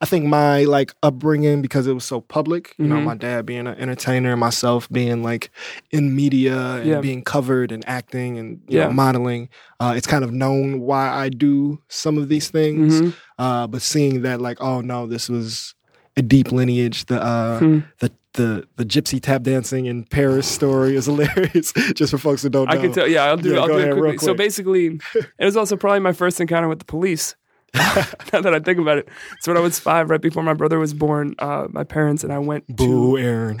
[0.00, 2.74] I think my like upbringing because it was so public.
[2.78, 3.04] You know, Mhm.
[3.04, 5.50] my dad being an entertainer, myself being like
[5.90, 7.00] in media and Yeah.
[7.00, 8.86] being covered and acting and you Yeah.
[8.86, 9.48] know modeling.
[9.80, 13.00] Uh, it's kind of known why I do some of these things.
[13.02, 13.14] Mhm.
[13.38, 15.74] Uh, but seeing that like, oh no, this was
[16.16, 17.06] a deep lineage.
[17.06, 17.78] The uh, Hmm.
[17.98, 21.72] the the the gypsy tap dancing in Paris story is hilarious.
[21.94, 22.72] Just for folks who don't know.
[22.72, 23.06] I can tell.
[23.06, 23.52] Yeah, I'll do.
[23.52, 24.24] Yeah, I'll do ahead, it real quickly.
[24.26, 27.36] So basically, it was also probably my first encounter with the police.
[27.74, 29.08] now that I think about it,
[29.40, 32.32] so when I was five, right before my brother was born, uh, my parents and
[32.32, 32.72] I went to.
[32.72, 33.58] Boo, Aaron.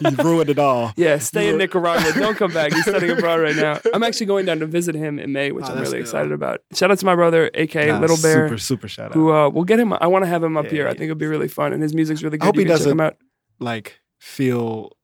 [0.00, 0.92] you ruined it all.
[0.96, 2.12] Yeah, stay in Nicaragua.
[2.14, 2.72] Don't come back.
[2.72, 3.78] He's studying abroad right now.
[3.94, 6.00] I'm actually going down to visit him in May, which Oh, I'm really good.
[6.00, 6.62] excited about.
[6.72, 9.14] Shout out to my brother, aka Nah, Little Bear, Super, super shout out.
[9.14, 9.92] who uh, we'll get him.
[9.92, 10.88] I want to have him up Yeah, here.
[10.88, 12.44] I think it'll be really fun, and his music's really good.
[12.44, 13.16] I hope you he doesn't- him out.
[13.60, 14.96] like feel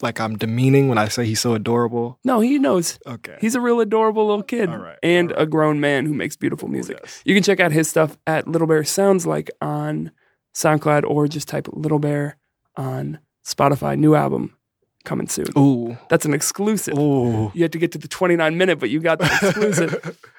[0.00, 2.18] like I'm demeaning when I say he's so adorable.
[2.24, 2.98] No, he knows.
[3.06, 3.36] Okay.
[3.40, 5.42] He's a real adorable little kid All right, and right.
[5.42, 6.98] a grown man who makes beautiful music.
[7.02, 7.22] Yes.
[7.24, 10.12] You can check out his stuff at Little Bear Sounds Like on
[10.54, 12.36] SoundCloud or just type Little Bear
[12.76, 13.98] on Spotify.
[13.98, 14.56] New album
[15.04, 15.46] coming soon.
[15.56, 15.96] Ooh.
[16.08, 16.96] That's an exclusive.
[16.98, 17.50] Ooh.
[17.54, 20.18] You had to get to the 29 minute, but you got the exclusive.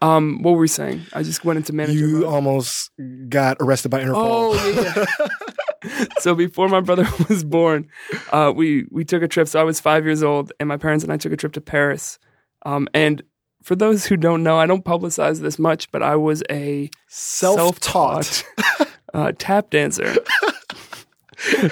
[0.00, 1.02] um, what were we saying?
[1.12, 1.98] I just went into manager.
[1.98, 2.24] you mode.
[2.24, 2.90] almost
[3.28, 4.14] got arrested by Interpol.
[4.16, 5.04] Oh,
[5.84, 6.06] yeah.
[6.18, 7.88] so before my brother was born,
[8.32, 9.48] uh, we we took a trip.
[9.48, 11.60] So I was five years old, and my parents and I took a trip to
[11.60, 12.18] Paris.
[12.64, 13.22] Um, and
[13.62, 18.44] for those who don't know, I don't publicize this much, but I was a Self-taught.
[19.14, 20.14] uh, tap dancer.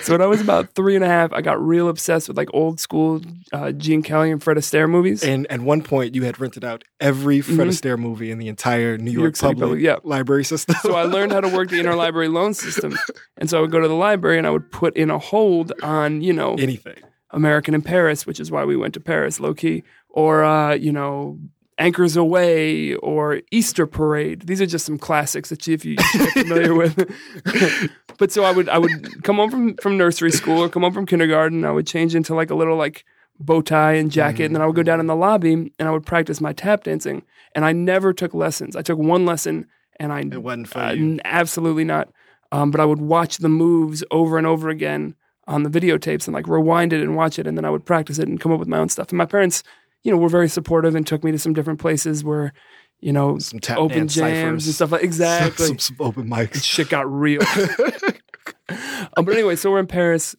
[0.02, 2.48] so when I was about three and a half, I got real obsessed with like
[2.52, 3.20] old school
[3.52, 5.22] uh, Gene Kelly and Fred Astaire movies.
[5.24, 7.70] And at one point, you had rented out every Fred Mhm.
[7.70, 9.96] Astaire movie in the entire New York York, public Public, yeah.
[10.04, 10.74] library system.
[10.82, 12.96] so I learned how to work the interlibrary loan system.
[13.38, 15.72] And so I would go to the library and I would put in a hold
[15.82, 16.96] on, you know, anything.
[17.30, 20.92] American in Paris, which is why we went to Paris, low key, or uh, you
[20.92, 21.38] know,
[21.78, 24.42] Anchors Aweigh or Easter Parade.
[24.46, 27.10] These are just some classics that you, if you get familiar with.
[28.18, 30.92] but so I would I would come home from from nursery school or come home
[30.92, 31.64] from kindergarten.
[31.64, 33.04] I would change into like a little like
[33.40, 35.90] bow tie and jacket, and then I would go down in the lobby and I
[35.90, 37.22] would practice my tap dancing.
[37.56, 38.74] And I never took lessons.
[38.76, 39.66] I took one lesson,
[40.00, 41.18] and I It wasn't for uh, you.
[41.24, 42.08] absolutely not.
[42.52, 45.14] Um, but I would watch the moves over and over again
[45.46, 48.18] on the videotapes and like rewind it and watch it, and then I would practice
[48.18, 49.08] it and come up with my own stuff.
[49.10, 49.62] And my parents,
[50.04, 52.52] you know, were very supportive and took me to some different places where,
[53.00, 54.66] you know, Some tap open jams ciphers.
[54.66, 55.66] and stuff like exactly.
[55.66, 56.62] Some, some open mics.
[56.62, 57.42] Shit got real.
[59.16, 60.36] um, but anyway, so we're in Paris,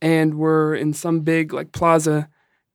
[0.00, 2.28] and we're in some big like plaza,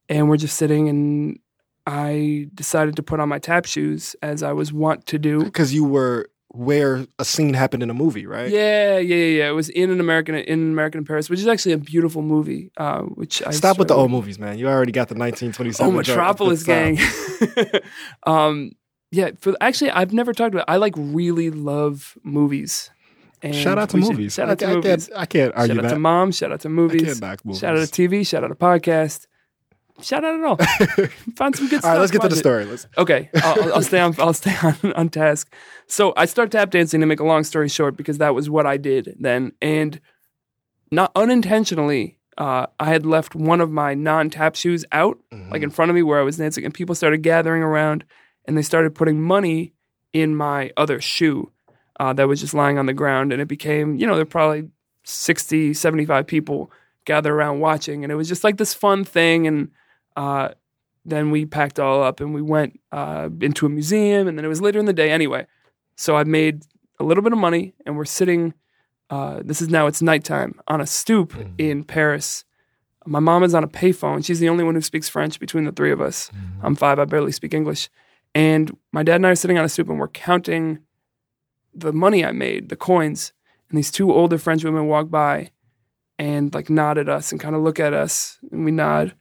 [0.10, 1.40] and we're just sitting and.
[1.86, 5.44] I decided to put on my tap shoes as I was wont to do.
[5.44, 8.50] Because you were where a scene happened in a movie, right?
[8.50, 9.50] Yeah, yeah, yeah.
[9.50, 12.72] It was in an American in American in Paris, which is actually a beautiful movie.
[12.78, 14.58] Uh, which I Stop with the old movies, man.
[14.60, 15.86] You already got the 1927.
[15.86, 15.98] Oh.
[15.98, 17.00] Metropolis gang.
[18.28, 18.72] um,
[19.12, 19.32] yeah.
[19.40, 20.66] For actually, I've never talked about.
[20.68, 22.92] I like really love movies.
[23.42, 24.36] And Shout out to movies.
[24.36, 25.08] Shout I, out to I movies.
[25.08, 25.96] Can't, I can't argue Shout out that.
[25.96, 26.32] to mom.
[26.32, 27.22] Shout out to I movies.
[27.22, 27.60] movies.
[27.60, 28.26] Shout out to TV.
[28.26, 29.28] Shout out to podcast.
[30.04, 30.58] Shout out at all.
[31.36, 31.86] Find some good stuff.
[31.86, 32.66] All right, let's get to the story.
[32.66, 34.14] Let's, Okay, I'll, I'll- stay on.
[34.20, 35.52] I'll stay on, on task.
[35.88, 38.66] So I start tap dancing to make a long story short because that was what
[38.66, 40.00] I did then, and
[40.92, 45.18] not unintentionally, uh, I had left one of my non-tap shoes out,
[45.50, 48.04] like in front of me where I was dancing, and people started gathering around,
[48.46, 49.74] and they started putting money
[50.14, 51.52] in my other shoe
[52.00, 54.30] uh, that was just lying on the ground, and it became, you know, there were
[54.30, 54.70] probably
[55.04, 56.72] 60, 75 people
[57.06, 59.70] gathered around watching, and it was just like this fun thing, and
[60.16, 60.50] uh,
[61.06, 64.48] then we packed all up and we went uh, into a museum and then it
[64.50, 65.46] was later in the day anyway.
[65.96, 66.64] So i made
[67.00, 68.54] a little bit of money and we're sitting
[69.10, 71.54] uh, this is now it's nighttime on a stoop Mhm.
[71.58, 72.46] in paris.
[73.06, 74.24] My mom is on a payphone.
[74.26, 76.32] She's the only one who speaks french between the three of us.
[76.64, 77.90] I'm five i barely speak english.
[78.34, 80.80] And my dad and i are sitting on a stoop and we're counting
[81.76, 83.34] the money i made the coins.
[83.70, 85.52] And these two older french women walk by
[86.18, 89.16] and like nod at us and kind of look at us and we nod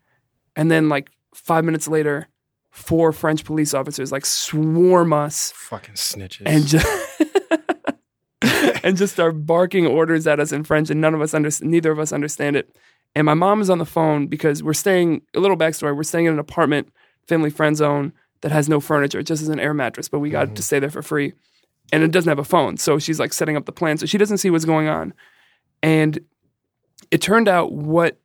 [0.57, 2.29] and then like five minutes later,
[2.71, 6.43] four French police officers like swarm us fucking snitches.
[6.47, 6.87] and just
[8.85, 11.91] and just start barking orders at us in French, and none of us under neither
[11.93, 12.75] of us understand it.
[13.15, 15.23] And my mom is on the phone because we're staying.
[15.35, 16.89] A little backstory: we're staying in an apartment,
[17.29, 19.21] family friend zone that has no furniture.
[19.21, 20.55] It just has an air mattress, but we got Mhm.
[20.57, 21.33] to stay there for free,
[21.93, 22.77] and it doesn't have a phone.
[22.79, 25.13] So she's like setting up the plan, so she doesn't see what's going on.
[25.83, 26.19] And
[27.11, 28.19] it turned out what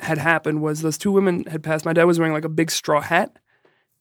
[0.00, 1.84] had happened was those two women had passed.
[1.84, 3.38] My dad was wearing like a big straw hat,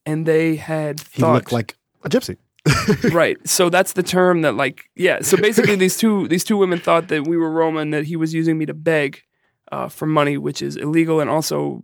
[0.05, 2.37] and they had he thought, looked like a gypsy.
[3.13, 3.37] right.
[3.47, 5.21] So that's the term that like yeah.
[5.21, 8.15] So basically these two these two women thought that we were Roma and that he
[8.15, 9.21] was using me to beg
[9.71, 11.83] uh, for money, which is illegal, and also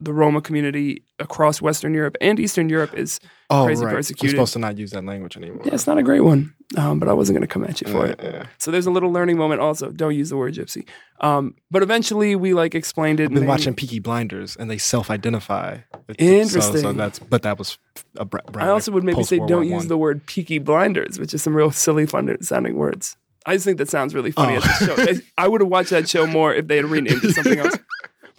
[0.00, 3.18] the Roma community across Western Europe and Eastern Europe is
[3.50, 3.94] Oh, Crazy right.
[3.94, 4.24] persecuted.
[4.34, 5.62] We're supposed to not use that language anymore.
[5.64, 6.54] yeah, it's not a great one.
[6.76, 8.20] Um, but I wasn't going to come at you for Yeah, it.
[8.22, 8.46] yeah.
[8.58, 9.62] So there's a little learning moment.
[9.62, 10.86] Also, don't use the word gypsy.
[11.22, 13.24] Um, but eventually we like explained it.
[13.24, 15.76] I've and been they- watching Peaky Blinders, and they self-identify.
[15.76, 16.96] So, so Interesting.
[16.98, 17.78] that's but that was
[18.16, 21.32] a bra- I also would maybe say don't War use the word peaky blinders, which
[21.34, 23.16] is some real silly fun sounding words.
[23.46, 24.58] I just think that sounds really funny Oh.
[24.58, 24.94] as a show.
[25.38, 27.76] I- I would have watched that show more if they had renamed it something else.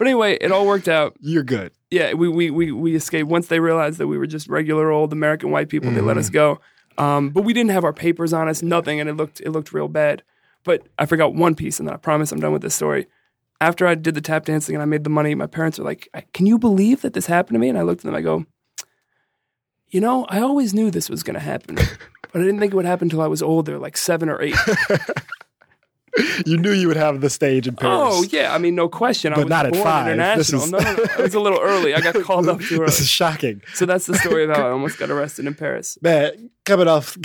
[0.00, 1.14] But anyway, it all worked out.
[1.20, 1.72] You're good.
[1.90, 3.28] Yeah, we we we, we escaped.
[3.28, 6.30] Once they realized that we were just regular old American white people, they let us
[6.30, 6.58] go.
[6.96, 9.74] Um, but we didn't have our papers on us, nothing, and it looked it looked
[9.74, 10.22] real bad.
[10.64, 13.08] But I forgot one piece, and then I promise I'm done with this story.
[13.60, 16.08] After I did the tap dancing and I made the money, my parents were like,
[16.32, 18.14] "Can you believe that this happened to me?" And I looked at them.
[18.14, 18.46] I go,
[19.88, 21.74] "You know, I always knew this was going to happen,
[22.32, 24.56] but I didn't think it would happen until I was older, like seven or eight.
[26.46, 27.98] You knew you would have the stage in Paris.
[28.02, 29.32] Oh yeah, I mean, no question.
[29.32, 30.06] I But was not at five.
[30.06, 30.14] This
[30.52, 30.62] international.
[30.64, 31.94] is- No, no, no, it was a little early.
[31.94, 32.86] I got called up too early.
[32.86, 33.60] This is shocking.
[33.74, 35.98] So that's the story of how I almost got arrested in Paris.
[36.02, 37.16] Man, coming off,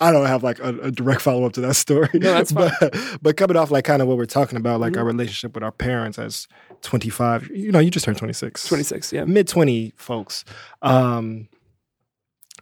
[0.00, 2.08] I don't have like a, a direct follow up to that story.
[2.14, 2.70] No, that's fine.
[2.80, 4.98] But, but coming off like kind of what we're talking about, like Mhm.
[4.98, 6.46] our relationship with our parents as
[6.82, 8.68] 25, you know, you just turned 26.
[8.68, 9.24] 26, yeah.
[9.24, 10.44] Mid 20 folks.
[10.82, 11.48] Um,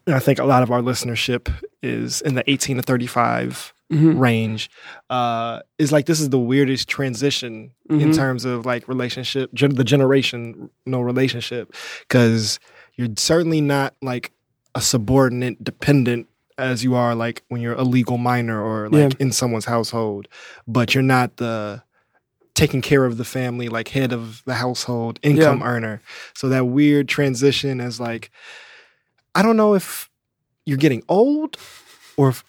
[0.06, 1.52] and I think a lot of our listenership
[1.82, 4.18] is in the 18 to 35 Mhm.
[4.18, 4.70] range.
[5.10, 8.14] Uh, is like this is the weirdest transition in Mhm.
[8.16, 11.74] terms of like relationship, gen- the generation, no relationship,
[12.08, 12.58] because
[12.96, 14.32] you're certainly not like
[14.74, 16.26] a subordinate, dependent
[16.58, 19.16] as you are like when you're a legal minor or like Yeah.
[19.18, 20.28] in someone's household,
[20.66, 21.82] but you're not the
[22.54, 26.00] taking care of the family, like head of the household, income earner.
[26.34, 28.30] So that weird transition is like,
[29.34, 30.10] I don't know if
[30.66, 31.56] you're getting old
[32.18, 32.44] or if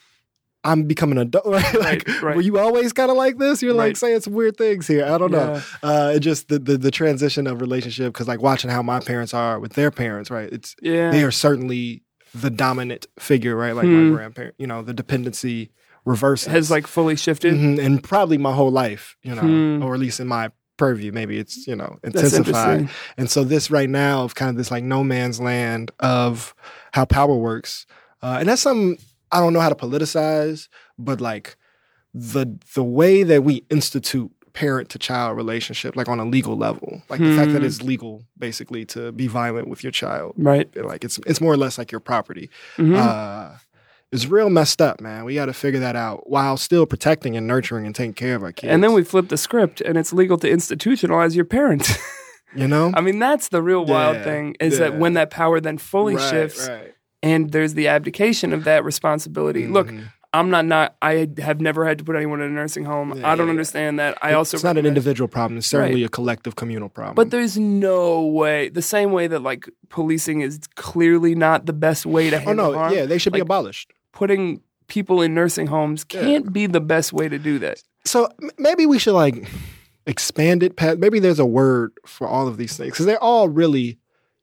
[0.64, 1.46] I'm becoming an adult.
[1.54, 1.74] Right?
[1.76, 2.36] like, Right, right.
[2.36, 3.62] were you always kind of like this?
[3.62, 5.06] You're like saying some weird things here.
[5.06, 5.62] I don't know.
[5.82, 9.34] Uh, it just the, the the transition of relationship because like watching how my parents
[9.34, 10.52] are with their parents, right?
[10.52, 11.12] It's Yeah.
[11.12, 12.04] they are certainly
[12.34, 13.76] the dominant figure, right?
[13.76, 14.10] Like Hmm.
[14.10, 15.72] my grandparent, you know, the dependency
[16.06, 17.54] reverses has like fully shifted.
[17.54, 19.84] Mhm, and probably my whole life, you know, Hmm.
[19.84, 22.90] or at least in my purview, maybe it's you know intensified.
[23.18, 26.56] And so this right now of kind of this like no man's land of
[26.94, 27.86] how power works,
[28.24, 28.98] uh, and that's something
[29.34, 30.68] I don't know how to politicize,
[30.98, 31.58] but like
[32.14, 37.02] the the way that we institute parent to child relationship, like on a legal level,
[37.10, 37.66] like the fact that Hmm.
[37.66, 40.70] it's legal basically to be violent with your child, Right.
[40.76, 42.96] like it's it's more or less like your property, Mhm.
[42.96, 43.58] uh,
[44.12, 45.26] is real messed up, man.
[45.26, 48.44] We got to figure that out while still protecting and nurturing and taking care of
[48.44, 48.72] our kids.
[48.72, 51.98] and then we flip the script, and it's legal to institutionalize your parent.
[52.56, 55.60] you know, I mean, that's the real wild Yeah, thing is that when that power
[55.60, 56.94] then fully Right, shifts, right.
[57.24, 59.66] And there's the abdication of that responsibility.
[59.68, 60.04] Look, Mhm.
[60.36, 60.96] I'm not not.
[61.00, 63.10] I have never had to put anyone in a nursing home.
[63.16, 63.50] Yeah, I don't yeah, yeah.
[63.52, 64.18] understand that.
[64.24, 65.60] I also it's not an individual problem.
[65.60, 67.14] It's certainly a collective communal problem.
[67.16, 68.70] But there's no way.
[68.70, 72.72] The same way that like policing is clearly not the best way to handle oh
[72.72, 72.94] no, harm.
[72.94, 73.92] yeah, they should be abolished.
[74.12, 77.84] Putting people in nursing homes can't be the best way to do that.
[78.06, 79.48] So maybe we should like
[80.08, 80.76] expand it.
[80.78, 84.00] Past, maybe there's a word for all of these things because they're all really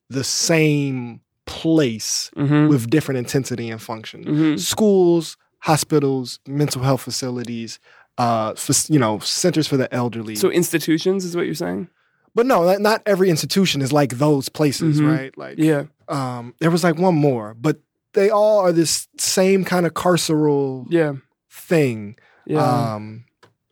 [0.08, 1.20] the same
[1.50, 2.68] place Mm-hmm.
[2.68, 4.22] with different intensity and function.
[4.24, 7.78] hmm Schools, hospitals, mental health facilities,
[8.18, 10.36] uh, fac- you know, centers for the elderly.
[10.36, 11.88] So institutions is what you're saying?
[12.36, 15.08] but no, not- every institution is like those places, Mhm.
[15.16, 15.32] right?
[15.36, 15.82] Like, Yeah.
[16.08, 17.76] um, there was like one more, but
[18.12, 21.14] they all are this same kind of carceral Yeah.
[21.50, 22.14] thing.
[22.46, 22.62] Yeah.
[22.94, 23.24] Um,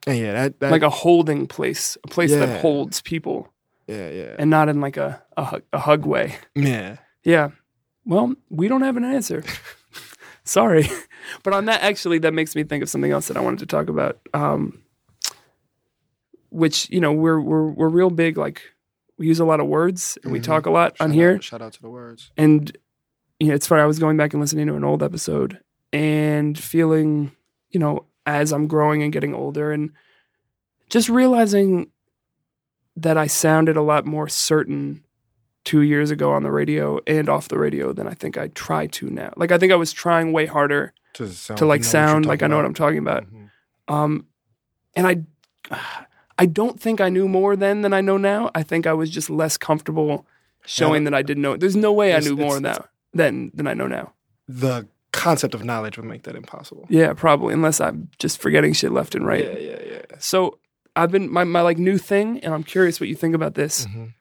[0.09, 2.47] and yeah, that, that like a holding place, a place Yeah.
[2.47, 3.47] that holds people,
[3.87, 6.35] yeah, yeah, and not in like a a, hug- a hug way.
[6.57, 6.97] yeah.
[7.25, 7.51] Yeah.
[8.09, 9.45] Well, we don't have an answer.
[10.45, 10.89] Sorry.
[11.43, 13.67] But on that, actually, that makes me think of something else that I wanted to
[13.67, 14.19] talk about.
[14.35, 14.83] Um,
[16.51, 18.39] which, you know, we're, we're, we're real big.
[18.39, 18.63] Like,
[19.19, 20.45] we use a lot of words and we Mhm.
[20.45, 21.35] talk a lot on Shout here.
[21.35, 22.31] Out, shout out to the words.
[22.37, 22.75] And,
[23.39, 23.83] you know, it's funny.
[23.83, 25.59] I was going back and listening to an old episode
[25.93, 27.33] and feeling,
[27.71, 29.91] you know, as I'm growing and getting older and
[30.89, 31.91] just realizing
[32.97, 35.05] that I sounded a lot more certain
[35.65, 38.87] two years ago on the radio and off the radio than I think I try
[38.87, 39.33] to now.
[39.37, 42.47] Like I think I was trying way harder To, sound, to like sound like I
[42.47, 42.65] know what.
[42.65, 43.25] I'm talking about.
[43.27, 43.51] Mhm.
[43.89, 44.27] Um,
[44.97, 45.77] and I,
[46.39, 48.51] I don't think I knew more then than I know now.
[48.55, 50.27] I think I was just less comfortable
[50.65, 51.57] showing that I didn't know.
[51.57, 54.13] There's no way I It's- knew more it's- now than than I know now.
[54.47, 56.87] The concept of knowledge would make that impossible.
[56.89, 59.45] Yeah, probably unless I'm just forgetting shit left and right.
[59.45, 60.01] Yeah, yeah, yeah.
[60.19, 60.59] So
[60.97, 63.87] I've been my my like new thing, and I'm curious what you think about this.
[63.87, 64.15] Mhm.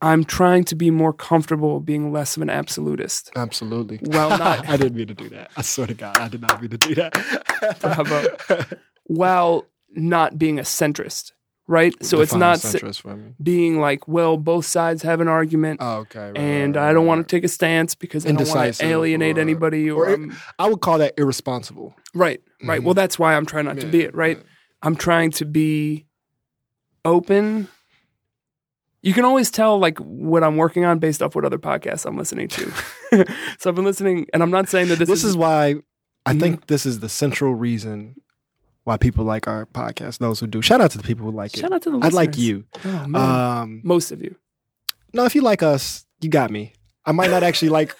[0.00, 3.30] I'm trying to be more comfortable being less of an absolutist.
[3.34, 3.98] Absolutely.
[4.02, 5.50] Well, not- I didn't mean to do that.
[5.56, 7.78] I swear to God, I did not mean to do that.
[7.80, 8.64] Bravo.
[9.04, 11.32] while not being a centrist,
[11.66, 11.92] right?
[12.04, 13.32] So it's not centrist for me.
[13.42, 16.26] being like, well, both sides have an argument, Oh, okay.
[16.28, 18.74] right, and right, I don't right, want to take a stance because I don't want
[18.74, 19.90] to alienate or- anybody.
[19.90, 20.28] Or, or-
[20.58, 21.94] I would call that irresponsible.
[22.14, 22.80] right, right.
[22.80, 22.84] Mhm.
[22.84, 24.38] Well, that's why I'm trying not to be it, right?
[24.82, 26.06] I'm trying to be
[27.04, 27.68] open.
[29.02, 32.16] You can always tell like what I'm working on based off what other podcasts I'm
[32.16, 32.72] listening to.
[33.58, 35.76] so I've been listening, and I'm not saying that this, This, is why
[36.26, 36.40] I Mhm.
[36.40, 38.16] think this is the central reason
[38.84, 40.18] why people like our podcast.
[40.18, 40.60] Those who do.
[40.62, 41.60] Shout out to the people who like Shout it.
[41.62, 42.64] Shout out to the I like you.
[42.84, 43.14] Oh.
[43.14, 44.34] Um, Most of you.
[45.14, 46.72] no, if you like us, you got me.
[47.08, 47.96] I might not actually like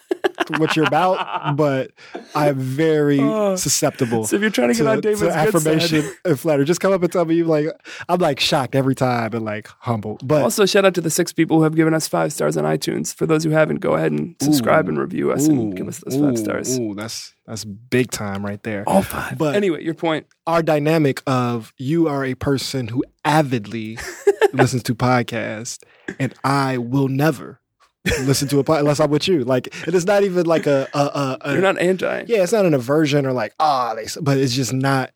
[0.58, 1.92] what you're about, but
[2.34, 3.56] I'm very Oh.
[3.56, 6.12] susceptible So if you're trying to get on David's to good affirmation side.
[6.24, 6.64] and flattery.
[6.66, 7.66] Just come up and tell me you like
[8.08, 10.18] I'm like shocked every time and like humble.
[10.22, 12.64] But Also, shout out to the six people who have given us five stars on
[12.64, 13.14] iTunes.
[13.14, 14.90] For those who haven't, go ahead and subscribe Ooh.
[14.90, 16.78] and review us and give us those five stars.
[16.78, 18.84] Ooh, that's that's big time right there.
[18.86, 19.38] All five.
[19.38, 20.26] But- anyway, your point.
[20.46, 23.98] Our dynamic of you are a person who avidly
[24.52, 25.82] listens to podcasts,
[26.18, 27.60] and I will never
[28.04, 29.44] listen to a podcast unless I'm with you.
[29.44, 32.24] Like it is not even like a, a, a, a You're not anti.
[32.26, 35.10] yeah, it's not an aversion or like ah, they, s- but it's just not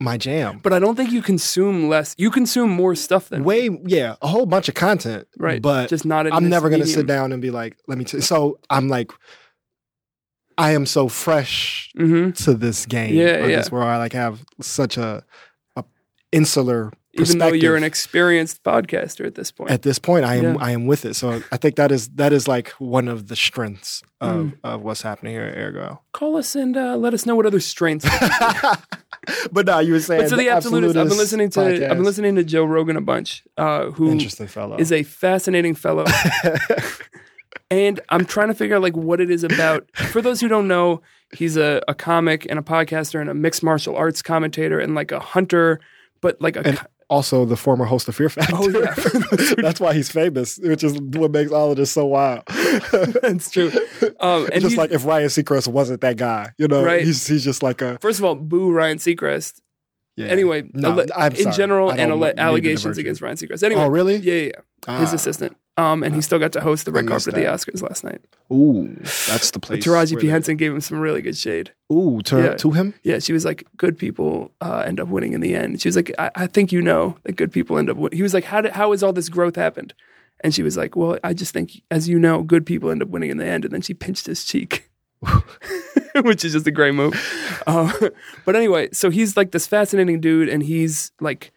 [0.00, 0.60] my jam.
[0.62, 2.14] But I don't think you consume less.
[2.18, 5.60] You consume more stuff than Way yeah, a whole bunch of content, right.
[5.60, 6.26] But just not.
[6.26, 7.00] In I'm never gonna medium.
[7.00, 8.04] sit down and be like, let me.
[8.04, 8.20] T-.
[8.20, 9.10] So I'm like,
[10.58, 12.34] I am so fresh Mhm.
[12.44, 13.14] to this game.
[13.14, 13.56] Yeah, yeah.
[13.56, 15.22] This where I like have such a,
[15.76, 15.84] a
[16.32, 19.70] insular even though you're an experienced podcaster at this point.
[19.70, 20.56] at this point i am Yeah.
[20.60, 23.36] i am with it so i think that is that is like one of the
[23.36, 24.52] strengths of, Mm.
[24.64, 27.60] of what's happening here at ergo Call us and uh, let us know what other
[27.60, 28.08] strengths.
[29.52, 31.60] but no you were saying but to the absolutist, I've been listening to
[31.90, 35.74] I've been listening to Joe Rogan a bunch, uh, who interesting fellow is a fascinating
[35.74, 36.06] fellow.
[37.70, 39.86] and I'm trying to figure out like what it is about.
[39.94, 41.02] For those who don't know,
[41.36, 45.10] he's a, a comic and a podcaster and a mixed martial arts commentator and like
[45.12, 45.80] a hunter,
[46.20, 48.54] but like a And also the former host of Fear Factor.
[48.56, 48.94] Oh, yeah.
[49.62, 52.42] That's why he's famous, which is what makes all of this so wild.
[52.46, 53.70] that's true.
[54.20, 57.04] Um, and just like if Ryan Seacrest wasn't that guy, you know, Right.
[57.04, 59.60] he's he's just like a first of all, boo Ryan Seacrest.
[60.16, 60.26] yeah.
[60.26, 63.62] Anyway, No, I'm in general, and don't alle- mean to allegations against Ryan Seacrest.
[63.62, 64.16] Anyway, Oh, really?
[64.16, 64.50] Yeah, yeah,
[64.88, 65.00] yeah.
[65.00, 65.14] His Ah.
[65.14, 65.56] assistant.
[65.78, 67.42] Um, and he still got to host the red carpet of the.
[67.42, 68.22] Oscars last night.
[68.50, 68.96] Ooh,
[69.28, 69.84] that's the But place.
[69.84, 71.72] Taraji P Henson gave him some really good shade.
[71.92, 72.54] Ooh, to, Yeah.
[72.56, 72.94] to him?
[73.02, 75.96] Yeah, she was like, "Good people uh, end up winning in the end." She was
[75.96, 78.16] like, I-, "I think you know that good people end up." winning.
[78.16, 79.92] He was like, "How did how has all this growth happened?"
[80.40, 83.08] And she was like, "Well, I just think, as you know, good people end up
[83.08, 84.90] winning in the end." And then she pinched his cheek,
[86.22, 87.14] which is just a great move.
[87.66, 87.92] Uh,
[88.46, 91.52] but anyway, so he's like this fascinating dude, and he's like,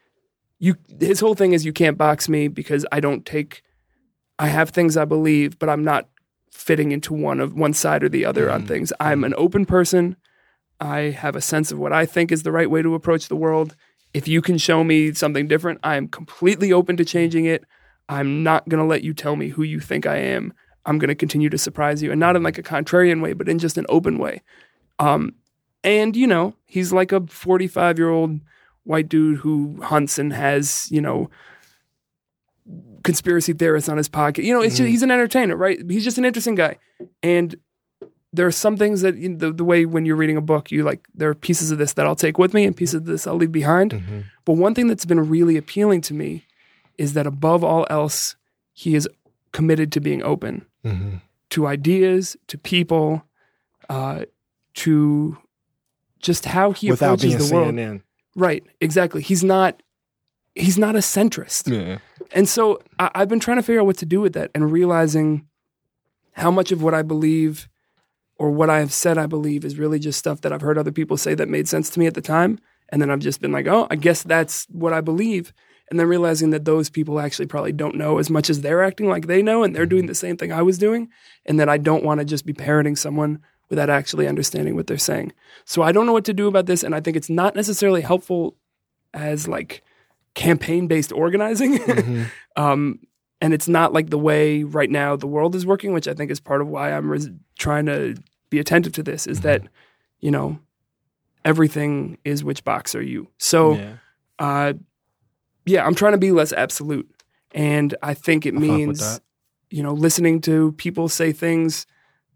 [0.60, 0.76] you.
[1.00, 3.64] His whole thing is you can't box me because I don't take.
[4.40, 6.08] I have things I believe, but I'm not
[6.52, 8.68] fitting into one of one side or the other on Mhm.
[8.68, 8.94] things.
[9.00, 10.16] I'm an open person.
[10.80, 13.36] I have a sense of what I think is the right way to approach the
[13.36, 13.76] world.
[14.14, 17.66] If you can show me something different, I am completely open to changing it.
[18.08, 20.54] I'm not going to let you tell me who you think I am.
[20.86, 23.50] I'm going to continue to surprise you and not in like a contrarian way, but
[23.50, 24.42] in just an open way.
[24.98, 25.36] Um,
[25.84, 28.40] and you know, he's like a 45 year old
[28.84, 31.30] white dude who hunts and has, you know,
[33.04, 34.44] conspiracy theorists on his podcast.
[34.44, 34.92] You know, it's just, Mhm.
[34.92, 35.80] he's an entertainer, right?
[35.90, 36.78] He's just an interesting guy.
[37.24, 37.56] And
[38.34, 40.72] there are some things that you know, the, the way when you're reading a book,
[40.72, 43.06] you like there are pieces of this that I'll take with me and pieces of
[43.06, 43.92] this I'll leave behind.
[43.92, 44.20] Mm-hmm.
[44.46, 46.46] But one thing that's been really appealing to me
[46.98, 48.36] is that above all else,
[48.74, 49.08] he is
[49.52, 51.18] committed to being open Mm-hmm.
[51.50, 53.24] to ideas, to people,
[53.90, 54.24] uh,
[54.76, 55.38] to
[56.20, 58.02] just how he Without approaches the world.
[58.36, 59.22] Right, exactly.
[59.22, 59.82] He's not
[60.56, 61.70] he's not a centrist.
[61.72, 61.98] Yeah.
[62.32, 64.72] And so I, I've been trying to figure out what to do with that and
[64.72, 65.48] realizing
[66.34, 67.68] how much of what I believe
[68.38, 70.92] or what I have said I believe is really just stuff that I've heard other
[70.92, 72.60] people say that made sense to me at the time.
[72.90, 75.54] And then I've just been like, oh, I guess that's what I believe.
[75.90, 79.10] And then realizing that those people actually probably don't know as much as they're acting
[79.10, 81.10] like they know and they're doing the same thing I was doing.
[81.46, 84.98] And that I don't want to just be parroting someone without actually understanding what they're
[84.98, 85.34] saying.
[85.66, 86.84] So I don't know what to do about this.
[86.84, 88.56] And I think it's not necessarily helpful
[89.14, 89.84] as like
[90.36, 91.78] campaign based organizing.
[91.80, 92.26] Mhm.
[92.56, 93.00] um,
[93.42, 96.30] and it's not like the way right now the world is working, which I think
[96.30, 98.16] is part of why I'm res- trying to
[98.50, 99.28] be attentive to this.
[99.28, 99.62] Is that
[100.20, 100.60] you know
[101.46, 103.28] everything is which box are you?
[103.38, 103.94] So yeah.
[104.40, 104.74] uh,
[105.66, 107.10] yeah, I'm trying to be less absolute,
[107.52, 109.22] and I think it I means
[109.70, 111.86] you know listening to people say things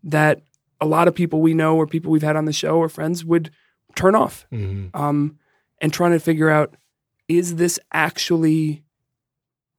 [0.03, 0.41] that
[0.79, 3.23] a lot of people we know or people we've had on the show or friends
[3.25, 3.49] would
[3.95, 4.89] turn off Mhm.
[4.93, 5.37] um,
[5.81, 6.75] and trying to figure out
[7.27, 8.83] is this actually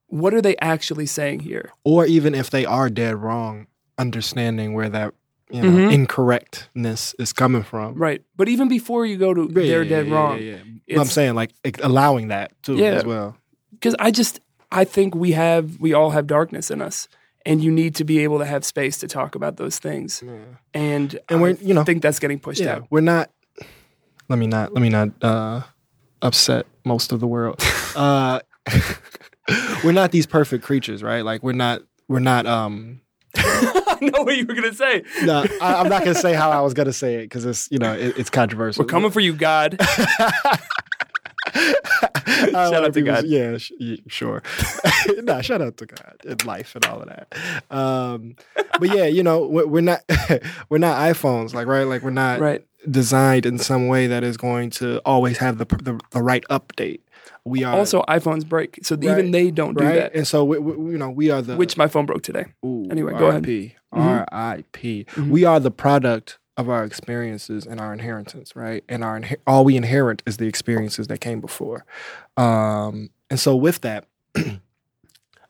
[0.09, 3.67] what are they actually saying here Or even if they are dead wrong,
[3.99, 5.15] understanding where that
[5.51, 5.91] you know Mhm.
[5.91, 7.95] incorrectness is coming from.
[7.95, 10.51] right but even before you go to Yeah, they're yeah, dead yeah, wrong Yeah,
[10.87, 10.97] yeah.
[10.97, 13.37] But I'm saying like allowing that too as well.
[13.73, 14.41] because i just
[14.73, 17.09] i think we have we all have darkness in us
[17.47, 20.41] and you need to be able to have space to talk about those things and
[20.75, 23.31] And I we're you know I think that's getting pushed yeah, out we're not.
[24.29, 24.73] Let me not.
[24.73, 25.61] Let me not uh,
[26.23, 27.61] upset most of the world.
[27.97, 28.41] uh,
[29.85, 31.25] we're not these perfect creatures, right?
[31.25, 31.83] Like we're not.
[32.09, 32.47] We're not.
[32.47, 33.01] Um,
[33.37, 36.61] i know what you were gonna say no, I, I'm not gonna say how I
[36.61, 38.83] was gonna say it because it's you know it, it's controversial.
[38.85, 39.77] we're coming for you god
[41.55, 43.25] Shout out to people- God.
[43.27, 44.43] Yeah, sh- yeah, sure.
[45.23, 47.33] nah, shout out to God and life and all of that.
[47.71, 48.37] Um,
[48.79, 50.01] but yeah, you know, we're, we're not
[50.69, 54.37] we're not iPhones, like right, like we're not right designed in some way that is
[54.37, 57.01] going to always have the the, the right update.
[57.45, 60.59] We are also iphones break so even they don't do right, that and so we,
[60.59, 63.47] we, you know we are the which my phone broke today Ooh, Anyway, go ahead.
[63.47, 63.73] RIP.
[63.95, 64.27] Mhm.
[64.33, 65.07] R.I.P.
[65.15, 65.29] Mhm.
[65.31, 68.83] We are the product of our experiences and our inheritance, right?
[68.89, 71.85] And our all we inherit is the experiences that came before.
[72.37, 74.07] Um, and so, with that,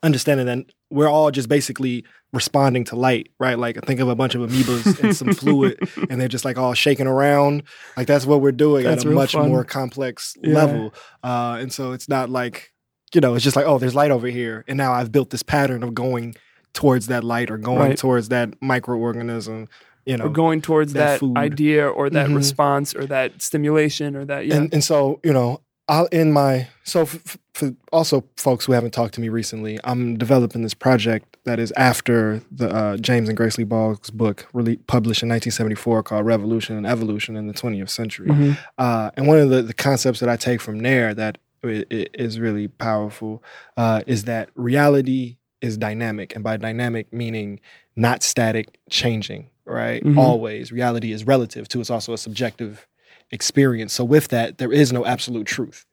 [0.05, 3.59] understanding that we're all just basically responding to light, right?
[3.59, 5.79] Like think of a bunch of amoebas and some fluid,
[6.11, 7.63] and they're just like all shaking around.
[7.97, 9.49] Like that's what we're doing That's at a much fun.
[9.49, 10.55] more complex Yeah.
[10.55, 10.95] level.
[11.23, 12.71] Uh, and so it's not like
[13.15, 15.43] you know, it's just like oh, there's light over here, and now I've built this
[15.43, 16.35] pattern of going
[16.73, 17.97] towards that light or going Right.
[17.99, 19.69] towards that microorganism.
[20.07, 22.37] You know, or going towards that that, idea or that Mhm.
[22.37, 26.69] response or that stimulation or that yeah and and so you know, I'll in my
[26.85, 31.37] so f- for also folks who haven't talked to me recently, I'm developing this project
[31.45, 36.03] that is after the uh, James and Grace Lee Boggs' book, really published in 1974,
[36.03, 38.29] called Revolution and Evolution in the 20th Century.
[38.29, 38.53] Mm-hmm.
[38.79, 42.07] Uh, and one of the, the concepts that I take from there that i- i-
[42.39, 43.43] really powerful
[43.77, 47.61] uh, is that reality is dynamic, and by dynamic meaning
[47.95, 49.51] not static, changing.
[49.67, 50.19] Right, Mhm.
[50.19, 51.81] always reality is relative to.
[51.81, 52.87] It's also a subjective
[53.35, 53.93] experience.
[53.93, 55.85] So with that, there is no absolute truth.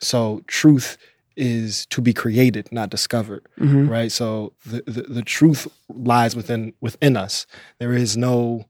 [0.00, 0.96] So truth
[1.36, 3.88] is to be created, not discovered Mm-hmm.
[3.88, 7.46] right so the, the the truth lies within within us
[7.78, 8.64] there is no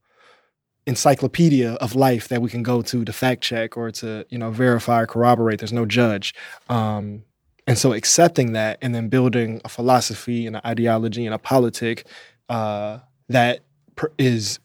[0.86, 4.50] encyclopedia of life that we can go to to fact check or to you know
[4.50, 6.34] verify or corroborate there's no judge
[6.68, 7.22] um
[7.66, 12.06] and so accepting that and then building a philosophy and an ideology and a politic
[12.48, 12.98] uh
[13.28, 13.60] that
[13.94, 14.58] pr- is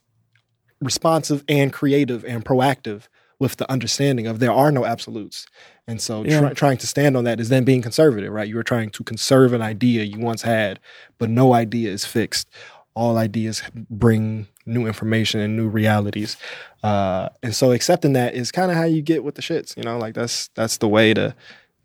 [0.82, 3.08] responsive and creative and proactive
[3.39, 5.45] with the understanding of there are no absolutes
[5.88, 6.39] and so Yeah.
[6.39, 8.47] try, trying to stand on that is then being conservative, right?
[8.47, 10.79] You are trying to conserve an idea you once had,
[11.19, 12.47] but no idea is fixed.
[12.95, 16.38] All ideas bring new information and new realities.
[16.81, 19.83] Uh, and so accepting that is kind of how you get with the shits, you
[19.83, 21.36] know, like that's that's the way to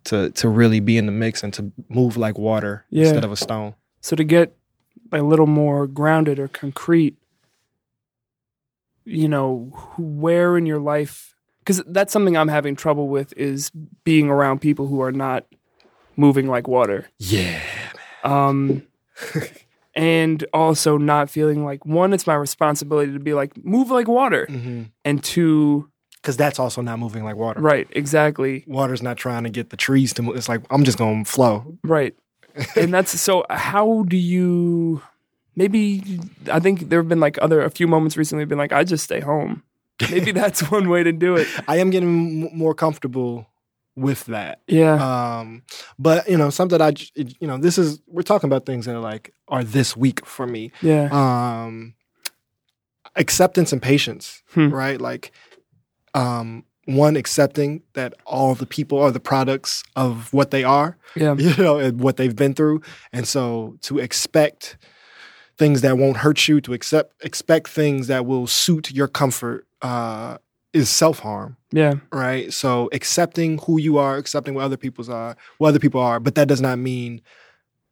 [0.04, 3.02] to to really be in the mix and to move like water Yeah.
[3.06, 3.74] instead of a stone.
[4.00, 4.56] So to get
[5.12, 7.16] a little more grounded or concrete,
[9.04, 11.34] you know, where in your life?
[11.70, 13.70] Because that's something I'm having trouble with is
[14.02, 15.46] being around people who are not
[16.16, 17.08] moving like water.
[17.18, 17.60] Yeah.
[18.24, 18.82] um,
[19.94, 24.46] and also not feeling like one, it's my responsibility to be like move like water,
[24.50, 24.82] Mm-hmm.
[25.04, 27.60] and two, Because that's also not moving like water.
[27.60, 30.36] right, exactly, Water's not trying to get the trees to move.
[30.36, 31.78] It's like I'm just gonna flow.
[31.84, 32.14] right,
[32.76, 33.44] and that's so.
[33.48, 35.02] How do you?
[35.56, 36.18] Maybe
[36.50, 38.44] I think there have been like other a few moments recently.
[38.44, 39.62] Been like I just stay home.
[40.10, 41.48] Maybe that's one way to do it.
[41.68, 43.46] I am getting m- more comfortable
[43.96, 44.60] with that.
[44.66, 44.94] Yeah,
[45.40, 45.62] Um,
[45.98, 49.00] but you know, something I, you know, this is we're talking about things that are
[49.00, 50.70] like are this week for me.
[50.80, 51.94] yeah, Um,
[53.16, 54.68] acceptance and patience, Hmm.
[54.68, 55.00] right?
[55.00, 55.32] Like,
[56.14, 61.34] um, one accepting that all the people are the products of what they are, yeah,
[61.38, 62.80] you know, and what they've been through,
[63.12, 64.76] and so to expect
[65.58, 70.38] things that won't hurt you, to accept expect things that will suit your comfort, uh,
[70.72, 72.52] is self harm yeah, right?
[72.52, 76.34] So accepting who you are, accepting what other people's are, what other people are, but
[76.34, 77.22] that does not mean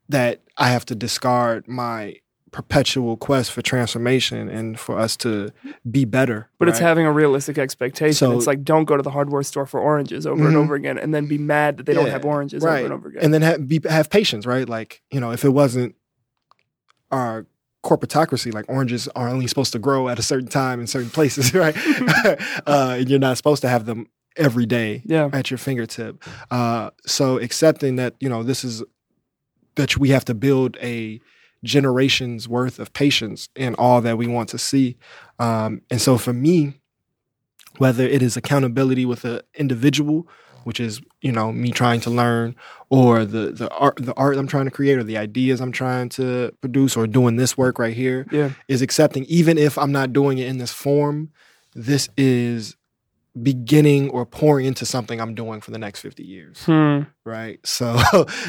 [0.09, 2.17] that I have to discard my
[2.51, 5.51] perpetual quest for transformation and for us to
[5.91, 6.49] be better.
[6.59, 8.15] But it's having a realistic expectation.
[8.15, 10.61] So- it's like don't go to the hardware store for oranges over and Mhm.
[10.65, 12.77] over again, and then be mad that they don't have oranges right.
[12.79, 13.23] over and over again.
[13.25, 14.69] and then have, be, have patience, right?
[14.69, 15.95] Like you know, if it wasn't
[17.11, 17.47] our
[17.89, 21.55] corporatocracy, like oranges are only supposed to grow at a certain time in certain places,
[21.65, 21.77] right?
[22.67, 26.23] uh, and you're not supposed to have them every day yeah, at your fingertip.
[26.51, 28.83] Uh, so accepting that you know this is
[29.77, 31.21] that we have to build a
[31.65, 34.97] generations worth of patience in all that we want to see.
[35.39, 36.75] Um, and so for me,
[37.79, 40.29] whether it is accountability with an individual,
[40.69, 42.55] which is you know me trying to learn,
[42.91, 46.11] or the the art the art I'm trying to create, or the ideas I'm trying
[46.11, 50.13] to produce, or doing this work right here, yeah, is accepting even if I'm not
[50.13, 51.31] doing it in this form,
[51.75, 52.77] this is
[53.43, 57.05] beginning or pouring into something I'm doing for the next 50 years, hmm.
[57.25, 57.61] right?
[57.65, 57.97] So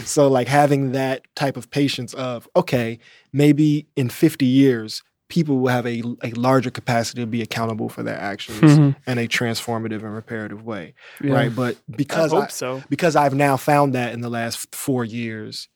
[0.04, 3.00] so like having that type of patience of okay,
[3.32, 8.04] maybe in 50 years people will have a, a larger capacity to be accountable for
[8.04, 8.96] their actions Mhm.
[9.08, 11.34] in a transformative and reparative way, yeah.
[11.34, 11.56] right?
[11.56, 12.84] But I because hope I, so.
[12.90, 15.70] because I've now found that in the last four years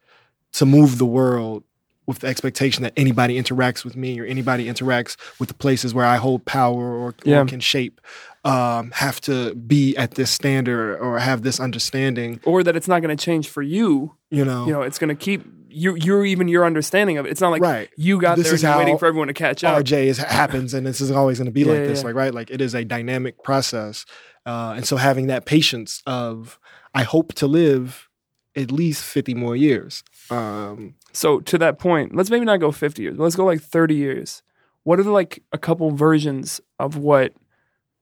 [0.53, 1.63] to move the world
[2.05, 6.05] with the expectation that anybody interacts with me or anybody interacts with the places where
[6.05, 7.41] I hold power or, Yeah.
[7.41, 8.01] or can shape
[8.45, 13.01] um, have to be at this standard or have this understanding, Or that it's not
[13.01, 14.15] going to change for you.
[14.29, 14.65] you know.
[14.65, 15.95] You know, it's going to keep you.
[15.95, 17.31] You're even your understanding of it.
[17.31, 17.89] It's not like right.
[17.97, 19.83] you got This there is and waiting for everyone to catch up.
[19.83, 22.05] RJ is, happens and this is always going to be Yeah, like yeah, this, yeah.
[22.07, 22.33] like, right?
[22.33, 24.05] Like it is a dynamic process.
[24.45, 26.59] Uh, and so having that patience of,
[26.93, 28.09] I hope to live
[28.55, 30.03] at least 50 more years.
[30.29, 33.17] Um, So to that point, let's maybe not go 50 years.
[33.17, 34.43] Let's go like 30 years.
[34.83, 37.33] What are the, like a couple versions of what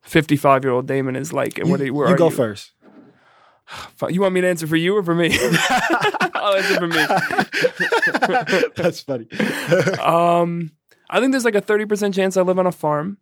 [0.01, 1.57] 55 year old Damon is like?
[1.57, 2.35] And you, what are, where you are go you?
[2.35, 2.71] first.
[4.09, 5.37] You want me to answer for you or for me?
[6.33, 7.05] I'll answer for me.
[8.75, 9.27] That's funny.
[10.01, 10.71] Um,
[11.09, 13.17] I think there's like a 30% chance I live on a farm.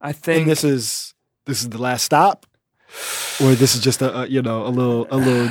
[0.00, 1.14] I think and this is
[1.46, 2.44] this is the last stop,
[3.40, 5.48] or this is just a, a you know a little a little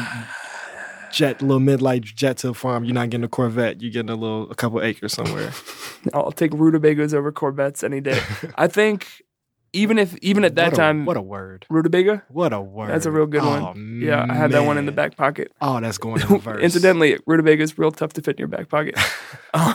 [1.12, 2.84] jet, a little midlight jet to a farm.
[2.84, 3.82] You're not getting a Corvette.
[3.82, 5.52] You're getting a little a couple acres somewhere.
[6.14, 8.22] I'll take rutabagas over Corvettes any day.
[8.56, 9.24] I think
[9.74, 11.66] even if even at that What a- time, what a word.
[11.70, 12.24] rutabaga.
[12.30, 12.90] What a word.
[12.90, 14.00] That's a real good Oh, one.
[14.04, 15.52] Yeah, I had that one in the back pocket.
[15.62, 16.62] Oh, that's going in reverse.
[16.64, 18.98] Incidentally, rutabaga is real tough to fit in your back pocket.
[19.54, 19.74] Uh,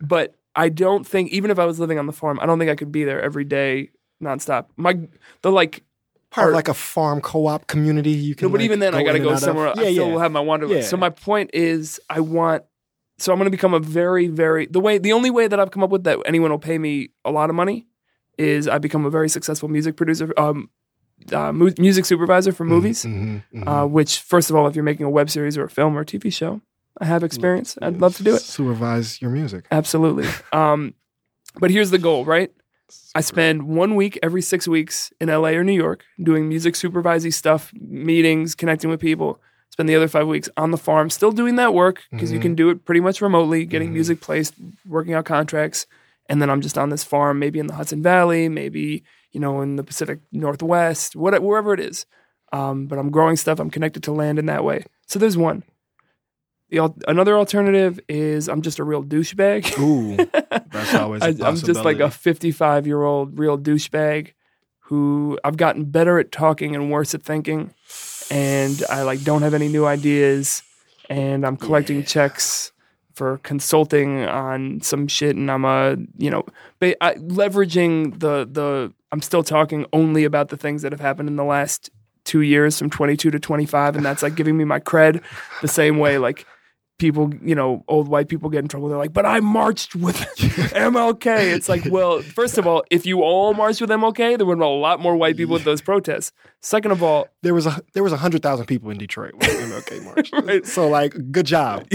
[0.00, 2.70] but I don't think, even if I was living on the farm, I don't think
[2.70, 3.90] I could be there every day
[4.22, 4.66] nonstop.
[4.76, 5.00] My
[5.42, 5.82] the like,
[6.30, 8.10] part like a farm co-op community.
[8.10, 8.46] You can.
[8.46, 9.72] no, but like, even then, I got to go somewhere.
[9.74, 10.12] Yeah, I still yeah.
[10.12, 10.76] will have my wanderlust.
[10.80, 10.86] Yeah.
[10.86, 12.62] So my point is, I want.
[13.18, 14.98] So I'm going to become a very, very the way.
[14.98, 17.50] The only way that I've come up with that anyone will pay me a lot
[17.50, 17.88] of money
[18.38, 20.70] is I become a very successful music producer, um,
[21.32, 23.04] uh, mu- music supervisor for movies.
[23.04, 23.66] Mhm, mhm.
[23.66, 26.00] Uh, which, first of all, if you're making a web series or a film or
[26.02, 26.60] a TV show,
[27.00, 27.76] I have experience.
[27.80, 28.40] I'd love to do it.
[28.40, 29.66] Supervise your music.
[29.70, 30.26] Absolutely.
[30.52, 30.94] Um,
[31.58, 32.50] but here's the goal, right?
[33.14, 37.30] I spend one week every six weeks in LA or New York doing music supervising
[37.32, 39.40] stuff, meetings, connecting with people.
[39.70, 42.42] Spend the other five weeks on the farm, still doing that work because you Mhm.
[42.42, 43.94] can do it pretty much remotely, getting Mhm.
[43.94, 44.54] music placed,
[44.86, 45.86] working out contracts.
[46.28, 49.60] And then I'm just on this farm, maybe in the Hudson Valley, maybe, you know,
[49.60, 52.06] in the Pacific Northwest, what, wherever it is.
[52.52, 53.58] Um, but I'm growing stuff.
[53.60, 54.84] I'm connected to land in that way.
[55.06, 55.62] So there's one.
[56.70, 59.78] The al- another alternative is I'm just a real douchebag.
[59.78, 60.16] Ooh,
[60.72, 61.22] that's always.
[61.22, 64.32] a I, I'm just like a 55 year old real douchebag
[64.80, 67.74] who I've gotten better at talking and worse at thinking,
[68.30, 70.62] and I like don't have any new ideas,
[71.08, 72.72] and I'm collecting checks
[73.16, 76.44] for consulting on some shit, and I'm a you know
[76.78, 81.28] ba- I, leveraging the the I'm still talking only about the things that have happened
[81.28, 81.90] in the last
[82.24, 85.22] two years from 22 to 25, and that's like giving me my cred
[85.62, 86.46] the same way like
[86.98, 88.88] people, you know, old white people get in trouble.
[88.88, 91.52] They're like, but I marched with MLK.
[91.54, 94.58] It's like, well, first of all, if you all marched with MLK, there would have
[94.58, 96.32] been a lot more white people at those protests.
[96.60, 99.50] Second of all, There was a there was a hundred thousand people in Detroit when
[99.50, 100.30] MLK march.
[100.46, 100.64] Right.
[100.66, 101.86] So like, good job.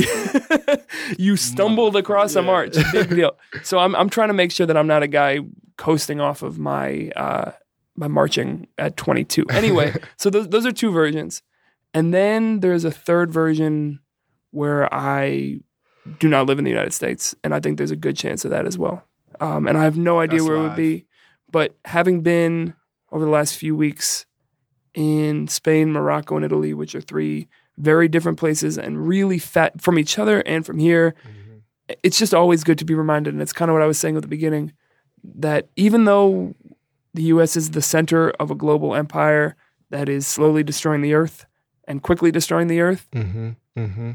[1.17, 2.75] you stumbled across a march.
[2.91, 3.31] Big deal.
[3.63, 5.39] So I'm I'm trying to make sure that I'm not a guy
[5.77, 7.51] coasting off of my uh
[7.95, 9.47] my marching at 22.
[9.49, 11.41] Anyway, so those those are two versions.
[11.93, 13.99] And then there's a third version
[14.51, 15.59] where I
[16.19, 18.51] do not live in the United States, and I think there's a good chance of
[18.51, 19.03] that as well.
[19.39, 21.05] Um, and I have no idea That's where it would be,
[21.51, 22.73] but having been
[23.11, 24.25] over the last few weeks
[24.93, 27.47] in Spain, Morocco, and Italy, which are three
[27.77, 31.15] very different places and really fat from each other and from here,
[32.03, 33.33] it's just always good to be reminded.
[33.33, 34.73] And it's kind of what I was saying at the beginning
[35.23, 36.55] that even though
[37.13, 39.55] the US is the center of a global empire
[39.89, 41.45] that is slowly destroying the earth
[41.87, 43.49] and quickly destroying the earth, Mm-hmm.
[43.77, 44.11] Mm-hmm.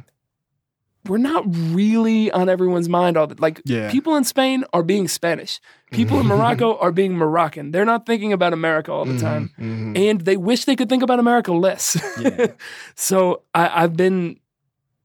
[1.09, 3.91] We're not really on everyone's mind all the like Yeah.
[3.91, 5.61] people in Spain are being Spanish.
[5.93, 7.71] People in Morocco are being Moroccan.
[7.71, 9.51] They're not thinking about America all the time.
[9.59, 9.97] Mm-hmm.
[9.97, 11.97] And they wish they could think about America less.
[12.21, 12.49] Yeah.
[12.95, 14.41] so I, I've been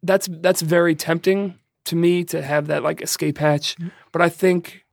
[0.04, 3.76] that's that's very tempting to me to have that like escape hatch.
[4.12, 4.86] But I think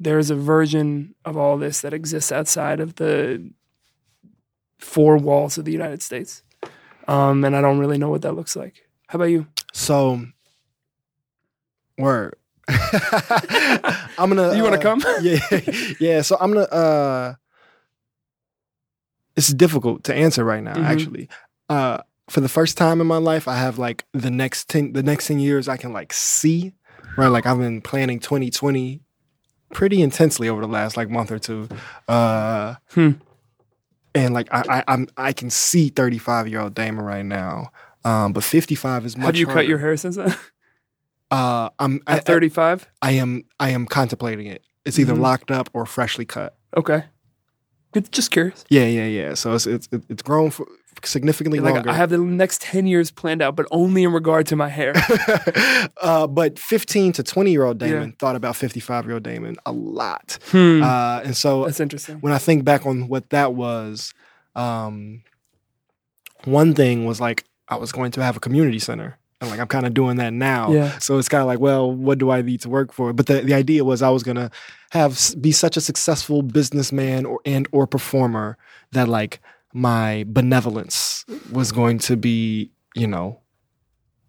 [0.00, 3.50] there's a version of all this that exists outside of the
[4.78, 6.42] four walls of the United States.
[7.06, 8.86] Um, and I don't really know what that looks like.
[9.14, 9.46] How about you?
[9.72, 10.26] So,
[11.96, 12.34] word.
[12.68, 14.56] I'm gonna.
[14.56, 15.04] You wanna uh, come?
[15.22, 15.38] Yeah,
[16.00, 16.22] yeah.
[16.22, 16.64] So I'm gonna.
[16.64, 17.34] uh
[19.36, 20.74] It's difficult to answer right now.
[20.74, 20.84] Mhm.
[20.84, 21.28] Actually,
[21.68, 21.98] uh
[22.28, 25.28] for the first time in my life, I have like the next ten, the next
[25.28, 26.72] ten years I can like see.
[27.16, 29.00] Right, like I've been planning 2020
[29.72, 31.68] pretty intensely over the last like month or two.
[32.08, 33.12] Uh Hmm.
[34.16, 37.70] And like I, I, I'm, I can see 35 year old Damon right now,
[38.04, 39.26] um, but 55 is much.
[39.26, 40.34] Have you cut your hair since then?
[41.30, 42.88] Uh, I'm I, At 35?
[43.02, 44.62] I, I am I am contemplating it.
[44.84, 45.20] It's either Mhm.
[45.20, 46.56] locked up or freshly cut.
[46.76, 47.04] Okay.
[47.92, 48.64] Good, just curious.
[48.68, 49.34] Yeah, yeah, yeah.
[49.34, 50.66] So it's it's it's grown for
[51.04, 51.90] significantly Like, longer.
[51.90, 54.92] I have the next 10 years planned out, but only in regard to my hair.
[56.02, 57.88] uh, but 15 to 20 year old Yeah.
[57.88, 60.38] Damon thought about 55 year old Damon a lot.
[60.50, 60.82] Hmm.
[60.82, 62.18] Uh, and so That's interesting.
[62.20, 64.12] when I think back on what that was,
[64.54, 65.22] um,
[66.44, 69.18] one thing was like I was going to have a community center.
[69.40, 70.70] And like I'm kind of doing that now.
[70.72, 70.98] Yeah.
[70.98, 73.12] So it's kind of like, well, what do I need to work for?
[73.12, 74.50] But the, the idea was I was gonna
[74.90, 78.56] have be such a successful businessman or and or performer
[78.92, 79.40] that like
[79.72, 83.40] my benevolence was going to be, you know,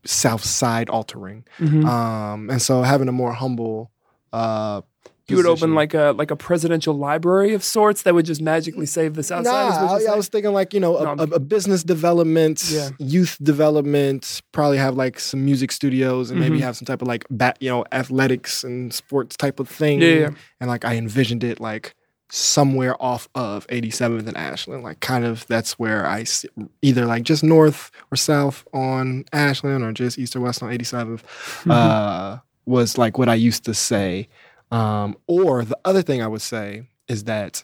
[0.05, 1.45] south side altering.
[1.59, 1.85] Mhm.
[1.85, 3.91] Um, and so having a more humble
[4.33, 4.81] uh
[5.27, 8.85] you would open like a like a presidential library of sorts that would just magically
[8.85, 9.69] save the South Side.
[9.81, 12.63] Nah, what I, I was thinking like you know a, No, a, a business development,
[12.69, 12.89] Yeah.
[12.99, 14.41] youth development.
[14.51, 16.61] Probably have like some music studios and maybe Mhm.
[16.61, 20.01] have some type of like bat, you know, athletics and sports type of thing.
[20.01, 20.29] Yeah, yeah.
[20.59, 21.95] And like I envisioned it like
[22.29, 24.83] somewhere off of 87th and Ashland.
[24.83, 26.51] Like kind of that's where I sit,
[26.81, 31.21] either like just north or south on Ashland or just east or west on 87th.
[31.23, 31.71] Mm-hmm.
[31.71, 34.27] Uh, was like what I used to say.
[34.71, 37.63] Um, or the other thing I would say is that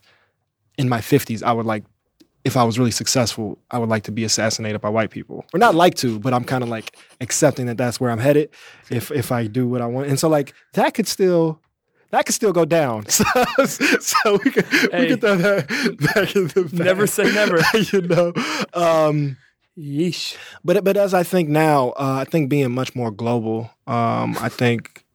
[0.77, 1.83] in my 50s, I would like,
[2.43, 5.45] if I was really successful, I would like to be assassinated by white people.
[5.53, 8.49] Or not like to, but I'm kind of like accepting that that's where I'm headed
[8.89, 10.07] if if I do what I want.
[10.07, 11.59] And so like that could still
[12.11, 13.05] that could still go down.
[13.67, 15.01] So, so we could Hey.
[15.01, 15.67] we could throw that
[16.15, 16.73] back in the back.
[16.73, 17.59] Never say never.
[17.91, 18.33] you know.
[18.73, 19.37] Um
[19.77, 20.35] Yeesh.
[20.65, 23.69] but but as I think now, uh, I think being much more global.
[23.87, 25.05] Um, I think,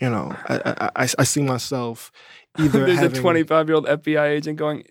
[0.00, 2.10] you know, I I, I, see myself
[2.58, 4.84] either There's having, a 25 year old FBI agent going,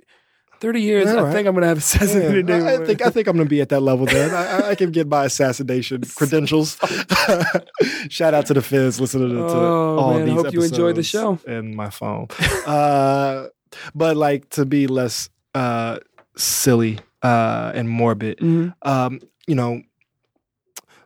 [0.59, 1.05] 30 years.
[1.07, 2.47] Yeah, I think I'm gonna have assassinated.
[2.47, 4.33] Yeah, I, I think I think I'm gonna be at that level then.
[4.33, 6.77] I, I- can get my assassination credentials.
[8.09, 10.95] Shout out to the Fizz listening to, to Oh, all man, I hope you enjoyed
[10.95, 11.39] the show.
[11.47, 12.27] and my phone.
[12.65, 13.47] uh,
[13.95, 15.99] but like to be less uh,
[16.37, 18.73] silly uh, and morbid, Mhm.
[18.83, 19.81] um, you know,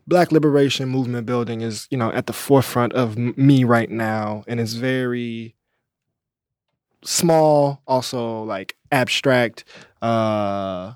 [0.07, 4.59] Black liberation movement building is you know at the forefront of me right now, and
[4.59, 5.55] it's very
[7.03, 9.63] small, also like abstract,
[10.01, 10.93] uh,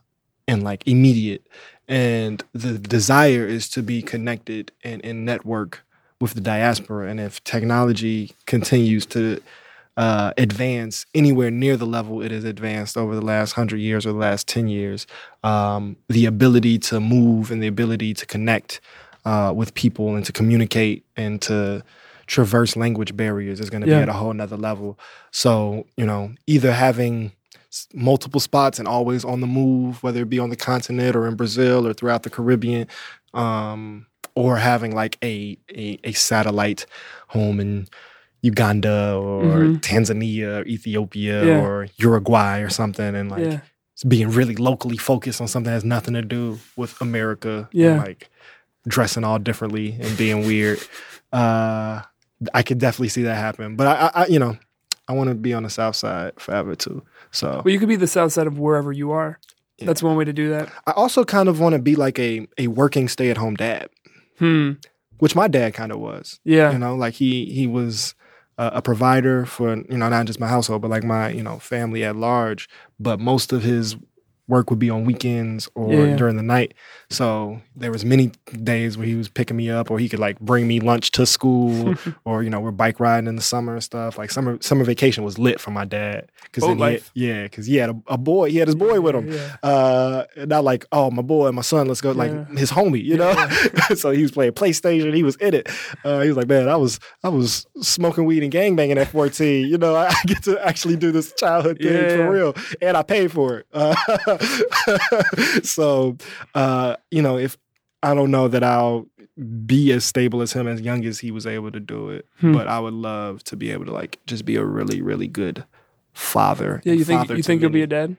[0.47, 1.47] and like immediate.
[1.87, 5.83] And the desire is to be connected and, in network
[6.21, 7.09] with the diaspora.
[7.09, 9.41] And if technology continues to
[9.97, 14.13] uh, advance anywhere near the level it has advanced over the last hundred years or
[14.13, 15.05] the last 10 years,
[15.43, 18.79] um, the ability to move and the ability to connect
[19.25, 21.83] uh, with people and to communicate and to
[22.27, 23.97] traverse language barriers is going to Yeah.
[23.97, 24.97] be at a whole nother level.
[25.31, 27.33] So, you know, either having
[27.93, 31.35] multiple spots and always on the move, whether it be on the continent or in
[31.35, 32.87] Brazil or throughout the Caribbean,
[33.33, 34.05] um,
[34.35, 36.85] or having like a, a, a satellite
[37.27, 37.87] home in
[38.41, 39.81] Uganda or Mhm.
[39.81, 41.61] Tanzania or Ethiopia Yeah.
[41.61, 43.59] or Uruguay or something and like yeah.
[44.07, 47.69] being really locally focused on something that has nothing to do with America.
[47.71, 47.97] and, Yeah.
[47.97, 48.29] like
[48.87, 50.79] dressing all differently and being weird.
[51.31, 52.01] Uh,
[52.53, 53.75] I could definitely see that happen.
[53.75, 54.57] But I, I, you know,
[55.07, 57.03] I want to be on the South Side forever too.
[57.31, 59.39] So Well, you could be the south side of wherever you are.
[59.77, 59.85] Yeah.
[59.85, 60.71] That's one way to do that.
[60.85, 63.89] I also kind of want to be like a a working stay at home dad,
[64.37, 64.73] Hmm.
[65.19, 66.39] which my dad kind of was.
[66.43, 66.71] Yeah.
[66.71, 68.13] You know, like he he was
[68.57, 71.57] a, a provider for you know not just my household, but like my you know
[71.59, 72.67] family at large.
[72.99, 73.95] But most of his
[74.51, 76.15] work would be on weekends or Yeah.
[76.17, 76.73] during the night.
[77.09, 78.31] So there was many
[78.63, 81.25] days where he was picking me up, or he could like bring me lunch to
[81.25, 81.95] school,
[82.25, 84.17] or you know we're bike riding in the summer and stuff.
[84.17, 87.11] Like summer summer vacation was lit for my dad life.
[87.15, 89.31] yeah, because he had a, a boy, he had his boy with him.
[89.31, 89.55] Yeah.
[89.63, 93.17] Uh, not like oh my boy and my son, let's go like his homie, you
[93.17, 93.33] know.
[93.95, 95.69] so he was playing PlayStation, he was in it.
[96.03, 99.07] Uh, he was like, man, I was I was smoking weed and gang banging at
[99.07, 99.67] fourteen.
[99.67, 102.15] You know, I, I get to actually do this childhood thing Yeah.
[102.17, 103.65] for real, and I paid for it.
[103.73, 103.95] Uh,
[105.63, 106.17] so,
[106.55, 107.57] uh, you know, if
[108.03, 109.07] I don't know that I'll
[109.65, 112.53] be as stable as him as young as he was able to do it, Hmm.
[112.53, 115.63] but I would love to be able to like just be a really really good
[116.13, 116.81] father.
[116.83, 116.93] Yeah.
[116.93, 118.17] You think you think you'll be a dad?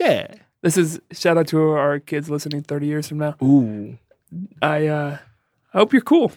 [0.00, 0.34] yeah.
[0.62, 3.34] This is shout out to our kids listening 30 years from now.
[3.42, 3.96] Ooh.
[4.60, 5.18] I uh
[5.72, 6.32] I hope you're cool.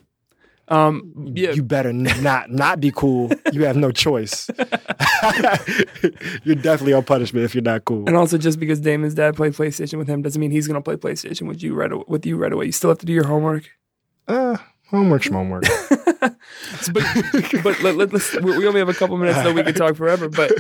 [0.70, 1.52] Um yeah.
[1.52, 3.32] You better not not be cool.
[3.52, 4.50] You have no choice.
[6.44, 8.08] you're definitely on punishment if you're not cool.
[8.08, 10.96] and also just because Damon's dad played PlayStation with him doesn't mean he's gonna play
[10.96, 12.66] PlayStation with you right aw- with you right away.
[12.66, 13.70] You still have to do your homework.
[14.28, 14.58] Uh,
[14.90, 15.64] homework's homework.
[16.94, 17.04] But
[17.64, 18.12] but let, let,
[18.44, 20.30] we we only have a couple minutes so we could talk forever.
[20.30, 20.52] But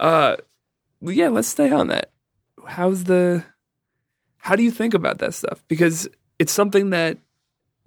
[0.00, 0.36] uh,
[1.00, 2.10] yeah, let's stay on that.
[2.66, 3.44] How's the?
[4.38, 5.64] How do you think about that stuff?
[5.68, 7.18] Because it's something that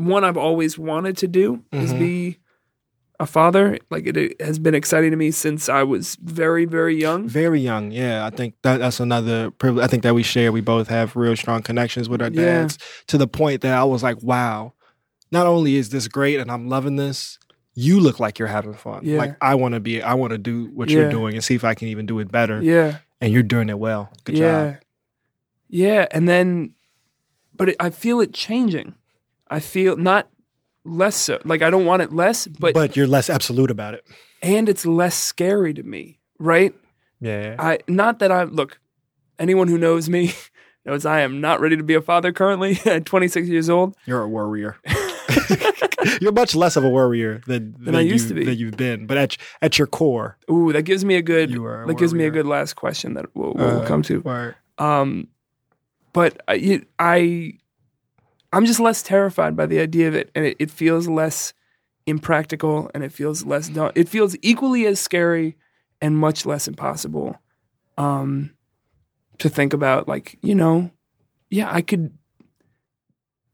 [0.05, 1.99] one I've always wanted to do is Mhm.
[1.99, 2.37] be
[3.19, 3.77] a father.
[3.89, 7.27] Like it, it has been exciting to me since I was very very young.
[7.27, 8.25] Very young, yeah.
[8.25, 9.83] I think that that's another privilege.
[9.83, 10.51] I think that we share.
[10.51, 12.41] We both have real strong connections with our Yeah.
[12.61, 12.77] dads
[13.07, 14.73] to the point that I was like, wow.
[15.31, 17.37] Not only is this great and I'm loving this,
[17.73, 19.01] you look like you're having fun.
[19.03, 19.17] Yeah.
[19.17, 20.01] Like I want to be.
[20.01, 20.99] I want to do what Yeah.
[21.01, 22.61] you're doing and see if I can even do it better.
[22.61, 22.97] Yeah.
[23.21, 24.11] And you're doing it well.
[24.25, 24.71] Good yeah.
[24.71, 24.75] job.
[25.69, 26.73] Yeah, and then,
[27.55, 28.95] but it, I feel it changing.
[29.51, 30.27] I feel not
[30.83, 31.39] less so.
[31.45, 34.03] Like I don't want it less, but, but you're less absolute about it.
[34.41, 36.73] and it's less scary to me, right?
[37.19, 37.55] Yeah.
[37.59, 38.79] I not that I look.
[39.37, 40.33] Anyone who knows me
[40.85, 43.95] knows I am not ready to be a father currently at 26 years old.
[44.07, 44.77] You're a worrier.
[46.19, 48.45] You're much less of a worrier than, Than I used you, to be.
[48.45, 51.51] Than you've been, but at at your core, Ooh, that gives me a good.
[51.51, 54.01] You are a that gives me a good last question that we'll, we'll Uh, come
[54.03, 54.21] to.
[54.21, 54.55] Word.
[54.79, 55.27] Um,
[56.13, 57.53] but I, it- I,
[58.53, 61.53] I'm just less terrified by the idea of it, and it, it feels less
[62.05, 63.69] impractical, and it feels less.
[63.69, 65.55] da- It feels equally as scary
[66.01, 67.37] and much less impossible.
[67.97, 68.51] Um,
[69.37, 70.91] to think about, like you know,
[71.49, 72.11] yeah, I could.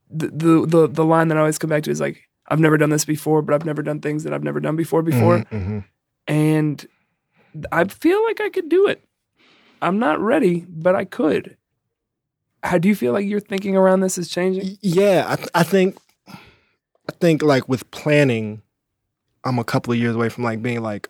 [0.10, 2.78] The, the the the line that I always come back to is like, I've never
[2.78, 5.48] done this before, but I've never done things that I've never done before before, Mhm,
[5.52, 5.84] mhm.
[6.28, 6.88] and
[7.72, 9.04] I feel like I could do it.
[9.82, 11.58] I'm not ready, but I could.
[12.64, 14.78] How do you feel like your thinking around this is changing?
[14.82, 15.97] Yeah, I, th- I think,
[16.28, 18.62] I think like with planning,
[19.43, 21.08] I'm a couple of years away from like being like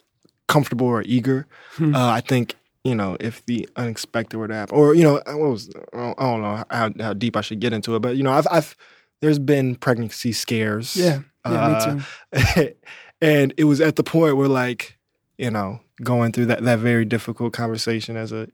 [0.48, 1.48] comfortable or eager.
[1.76, 1.96] Hmm.
[1.96, 5.36] Uh, I think you know if the unexpected were to happen, or you know, I
[5.36, 8.32] was I don't know how how deep I should get into it, but you know,
[8.32, 8.76] I've I've
[9.22, 10.96] there's been pregnancy scares.
[10.96, 11.96] Yeah, yeah, Uh,
[12.36, 12.74] me too.
[13.22, 14.98] and it was at the point where like
[15.38, 18.48] you know going through that that very difficult conversation as a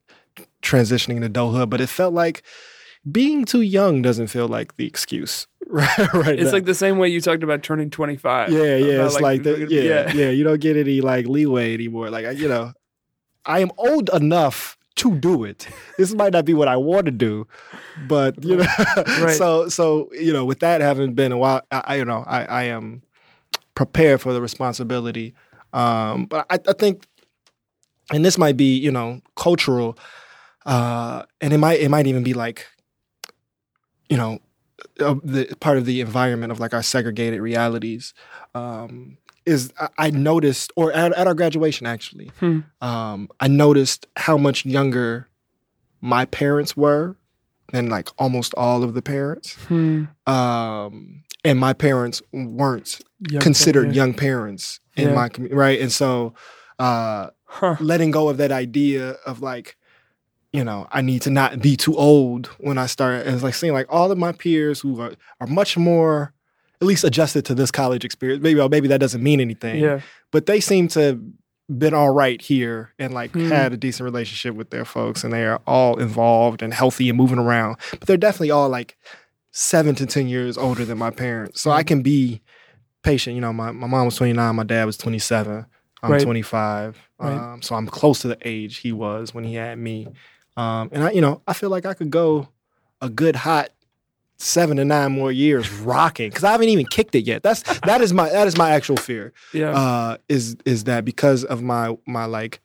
[0.61, 2.41] transitioning to adulthood but it felt like
[3.11, 6.51] being too young doesn't feel like the excuse right right It's now.
[6.53, 8.51] like the same way you talked about turning 25.
[8.51, 10.13] yeah yeah it's like, the, yeah, yeah.
[10.13, 12.71] yeah you don't get any like leeway anymore like you know
[13.45, 17.11] i am old enough to do it this might not be what i want to
[17.11, 17.45] do
[18.07, 18.65] but you know
[18.97, 19.35] Right.
[19.35, 22.45] so so you know with that having been a while i, I you know i
[22.45, 23.01] i am
[23.75, 25.33] prepared for the responsibility
[25.73, 27.05] um but i, I think
[28.11, 29.97] and this might be you know cultural
[30.65, 32.67] uh and it might it might even be like
[34.13, 34.33] you know
[35.07, 38.13] uh, the part of the environment of like our segregated realities
[38.61, 39.17] um
[39.53, 42.59] is I, I noticed or at, at our graduation actually Hmm.
[42.89, 45.09] um i noticed how much younger
[46.15, 47.05] my parents were
[47.73, 50.03] than like almost all of the parents Hmm.
[50.37, 52.91] um and my parents weren't
[53.33, 53.95] Young considered parent.
[54.01, 54.63] young parents
[54.95, 55.15] in Yeah.
[55.21, 56.33] my community right and so
[56.87, 57.23] uh
[57.61, 57.75] Huh.
[57.79, 59.77] letting go of that idea of like
[60.53, 63.53] you know i need to not be too old when i start and it's like
[63.55, 66.31] seeing like all of my peers who are, are much more
[66.81, 70.01] at least adjusted to this college experience maybe well, maybe that doesn't mean anything Yeah.
[70.31, 71.19] but they seem to have
[71.79, 73.47] been all right here and like Hmm.
[73.49, 77.17] had a decent relationship with their folks and they are all involved and healthy and
[77.17, 78.95] moving around but they're definitely all like
[79.51, 81.77] seven to ten years older than my parents so Hmm.
[81.77, 82.41] i can be
[83.01, 85.65] patient you know my, my mom was 29 my dad was 27
[86.03, 86.21] i'm Right.
[86.21, 87.31] 25 Right.
[87.53, 90.07] um, so i'm close to the age he was when he had me
[90.57, 92.47] um, and i you know i feel like i could go
[93.01, 93.69] a good hot
[94.37, 98.01] seven to nine more years rocking because i haven't even kicked it yet that's that
[98.01, 99.71] is my that is my actual fear Yeah.
[99.71, 102.59] uh, is is that because of my my like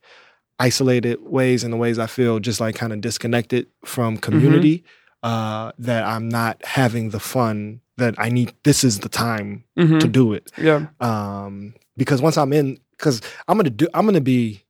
[0.60, 4.82] isolated ways and the ways I feel just like kind of disconnected from community,
[5.22, 8.52] uh, that I'm not having the fun that I need.
[8.64, 10.00] This is the time Mhm.
[10.00, 10.50] to do it.
[10.58, 10.86] Yeah.
[11.00, 14.62] Um, because once I'm in, because I'm gonna do, I'm gonna be,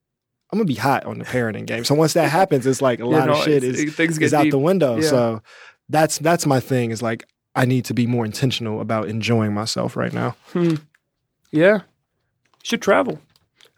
[0.50, 1.84] I'm gonna be hot on the parenting game.
[1.84, 4.26] So once that happens, it's like a lot no, of shit is it- things get
[4.26, 4.52] is out deep.
[4.52, 4.96] the window.
[4.96, 5.08] Yeah.
[5.08, 5.42] So
[5.88, 6.90] that's that's my thing.
[6.90, 7.24] Is like
[7.54, 10.36] I need to be more intentional about enjoying myself right now.
[10.52, 10.76] Hmm.
[11.50, 11.80] Yeah.
[12.62, 13.20] Should travel.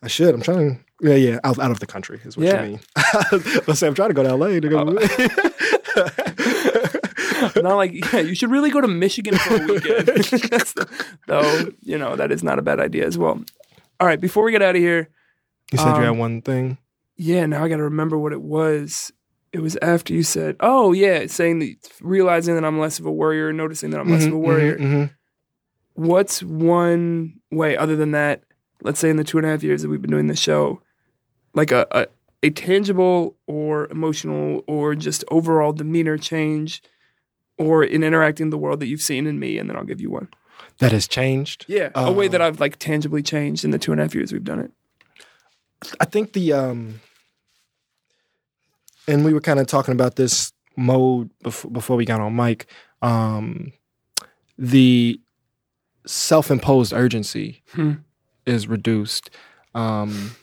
[0.02, 0.34] I should.
[0.34, 0.84] I'm trying.
[1.02, 1.38] Yeah, yeah.
[1.44, 2.62] Out, out of the country is what Yeah.
[2.64, 2.80] you mean.
[3.66, 4.60] Let's say I'm trying to go to LA.
[4.60, 4.84] To go
[7.62, 10.06] not like yeah, you should really go to Michigan for a weekend.
[10.06, 10.88] That's the-
[11.26, 13.42] though, you know, that is not a bad idea as well.
[13.98, 15.08] All right, before we get out of here,
[15.72, 16.78] you said you Um, had one thing.
[17.16, 19.12] yeah, now I got to remember what it was.
[19.52, 23.12] It was after you said, "Oh yeah," saying that realizing that I'm less of a
[23.12, 24.78] worrier, noticing that I'm less of a Mhm, worrier.
[24.78, 25.10] mhm, mhm.
[25.94, 28.44] What's one way other than that?
[28.82, 30.80] Let's say in the two and a half years that we've been doing this show,
[31.54, 32.06] like a, a
[32.42, 36.80] a tangible or emotional or just overall demeanor change,
[37.58, 40.00] or in interacting in the world that you've seen in me, and then I'll give
[40.00, 40.28] you one.
[40.78, 41.66] That has changed.
[41.68, 44.14] Yeah, a way Um, that I've like tangibly changed in the two and a half
[44.14, 44.70] years we've done it.
[46.00, 47.00] I think the um,
[49.08, 52.66] and we were kind of talking about this mode before, before we got on mic.
[53.02, 53.72] Um,
[54.58, 55.20] the
[56.06, 57.92] self-imposed urgency Hmm.
[58.46, 59.30] is reduced.
[59.74, 60.36] Um,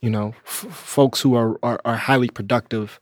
[0.00, 3.00] you know, f- folks who are, are are highly productive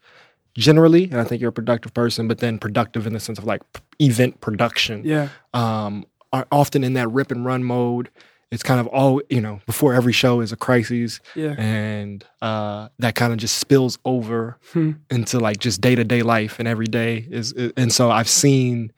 [0.57, 3.45] generally, and I think you're a productive person, but then productive in the sense of
[3.45, 3.63] like
[4.01, 5.03] event production.
[5.05, 8.09] Yeah, um, are often in that rip and run mode.
[8.51, 9.61] It's kind of all you know.
[9.67, 14.59] Before every show is a crisis, yeah, and uh, that kind of just spills over
[14.73, 14.93] Hmm.
[15.11, 17.53] into like just day to day life, and every day is.
[17.77, 18.93] And so I've seen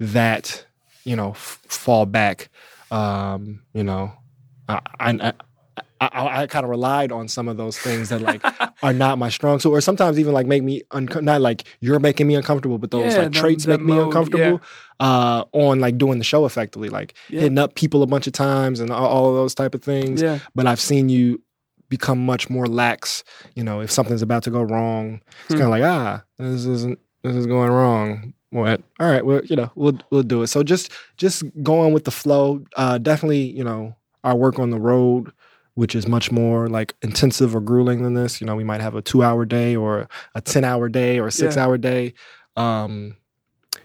[0.00, 0.64] that
[1.04, 2.48] you know f- fall back.
[2.90, 4.12] Um, you know,
[4.68, 5.32] I I,
[6.00, 8.42] I, I, I kind of relied on some of those things that like
[8.82, 11.98] are not my strong suit, or sometimes even like make me unco- not like you're
[12.00, 14.60] making me uncomfortable, but those Yeah, like that- traits that make me mode, uncomfortable.
[15.00, 17.42] Uh, on like doing the show effectively, like Yeah.
[17.42, 20.20] hitting up people a bunch of times and all, all of those type of things.
[20.20, 20.40] yeah.
[20.56, 21.40] But I've seen you
[21.88, 23.22] become much more lax.
[23.54, 25.60] You know, if something's about to go wrong, it's Hmm.
[25.60, 28.34] kind of like ah, this isn't this is going wrong.
[28.50, 28.80] What?
[28.98, 30.46] All right, well, you know, we'll we'll do it.
[30.48, 32.64] So just just going with the flow.
[32.76, 33.94] Uh, definitely, you know,
[34.24, 35.30] our work on the road,
[35.78, 38.40] which is much more like intensive or grueling than this.
[38.40, 41.28] You know, we might have a two hour day or a ten hour day or
[41.28, 41.64] a six Yeah.
[41.64, 42.14] hour day.
[42.56, 43.16] Um,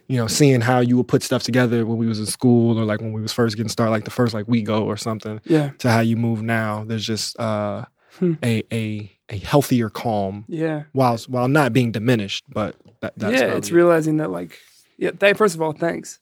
[0.08, 2.84] you know, seeing how you would put stuff together when we was in school or
[2.84, 5.40] like when we was first getting started, like the first like we go or something
[5.46, 5.70] Yeah.
[5.80, 6.84] to how you move now.
[6.84, 7.86] There's just uh,
[8.20, 8.34] Hmm.
[8.44, 10.84] a a a healthier calm Yeah.
[10.94, 12.44] while while not being diminished.
[12.50, 13.74] But that, that's yeah, it's it.
[13.76, 14.58] realizing that like
[14.98, 16.20] yeah, th- first of all, thanks.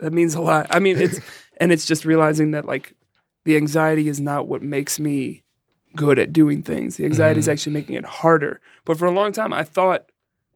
[0.00, 0.66] That means a lot.
[0.70, 1.20] I mean, it's
[1.60, 2.94] and it's just realizing that like
[3.48, 5.42] the anxiety is not what makes me
[5.96, 6.96] good at doing things.
[6.98, 7.40] The anxiety Mm-hmm.
[7.40, 8.60] is actually making it harder.
[8.84, 10.02] But for a long time I thought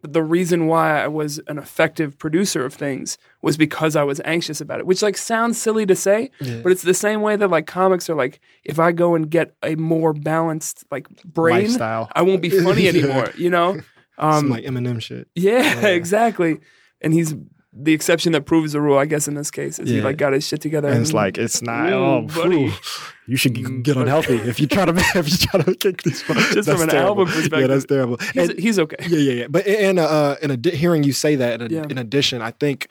[0.02, 4.20] that the reason why I was an effective producer of things was because I was
[4.24, 6.60] anxious about it, which like sounds silly to say, Yeah.
[6.62, 9.54] but it's the same way that like comics are like if I go and get
[9.62, 12.10] a more balanced like brain, lifestyle.
[12.14, 13.80] I won't be funny anymore, you know?
[14.18, 15.28] Um, Some like Eminem shit.
[15.34, 15.88] yeah, Yeah.
[16.00, 16.58] exactly.
[17.00, 17.34] And he's
[17.74, 19.78] the exception that proves the rule, I guess, in this case.
[19.78, 20.88] Is he like got his shit together.
[20.88, 21.88] And it's like it's not.
[21.90, 22.72] Ooh, oh, buddy.
[23.26, 26.22] you should Mm, get unhealthy if you try to if you try to kick these.
[26.52, 27.08] Just from an terrible.
[27.22, 27.68] album Yeah, perspective.
[27.68, 28.16] that's terrible.
[28.34, 28.96] he's, And- he's okay.
[29.08, 29.46] yeah, yeah, yeah.
[29.48, 31.84] But in uh, in a, hearing you say that, in, Yeah.
[31.88, 32.88] in addition, I think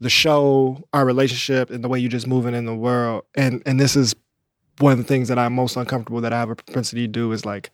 [0.00, 3.80] the show, our relationship, and the way you're just moving in the world, and and
[3.80, 4.14] this is
[4.78, 7.32] one of the things that I'm most uncomfortable that I have a propensity to do
[7.32, 7.70] is like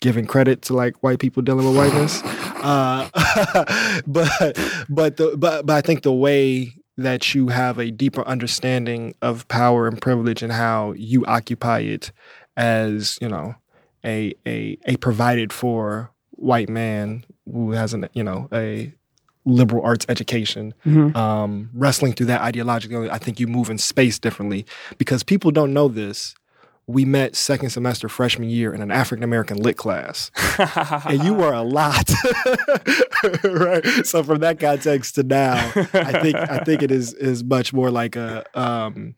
[0.00, 2.22] giving credit to like white people dealing with whiteness.
[2.62, 3.08] uh,
[4.06, 4.30] but
[4.88, 9.46] but the but but I think the way that you have a deeper understanding of
[9.48, 12.10] power and privilege and how you occupy it
[12.56, 13.54] as you know
[14.04, 18.92] a a a provided for white man who has an you know a
[19.44, 21.16] liberal arts education Mhm.
[21.16, 24.66] um, wrestling through that ideologically, I think you move in space differently
[24.98, 26.34] because people don't know this.
[26.88, 30.30] We met second semester freshman year in an African American lit class,
[31.06, 32.10] and you were a lot,
[33.44, 33.84] right?
[34.06, 35.56] So from that context to now,
[35.92, 39.14] I think I think it is is much more like a um,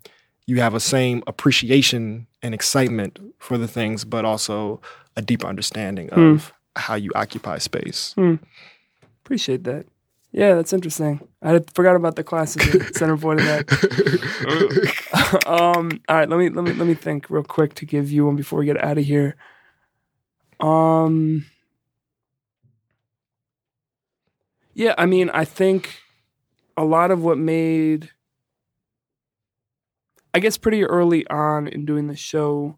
[0.46, 4.80] you have a same appreciation and excitement for the things, but also
[5.16, 8.14] a deeper understanding of how you occupy space.
[9.24, 9.86] Appreciate that.
[10.32, 11.26] Yeah, that's interesting.
[11.42, 12.62] I had forgot about the classes
[12.96, 15.42] center point of that.
[15.46, 18.26] um, all right, let me let me let me think real quick to give you
[18.26, 19.36] one before we get out of here.
[20.60, 21.46] Um,
[24.74, 25.98] yeah, I mean, I think
[26.76, 28.10] a lot of what made,
[30.32, 32.76] I guess, pretty early on in doing the show,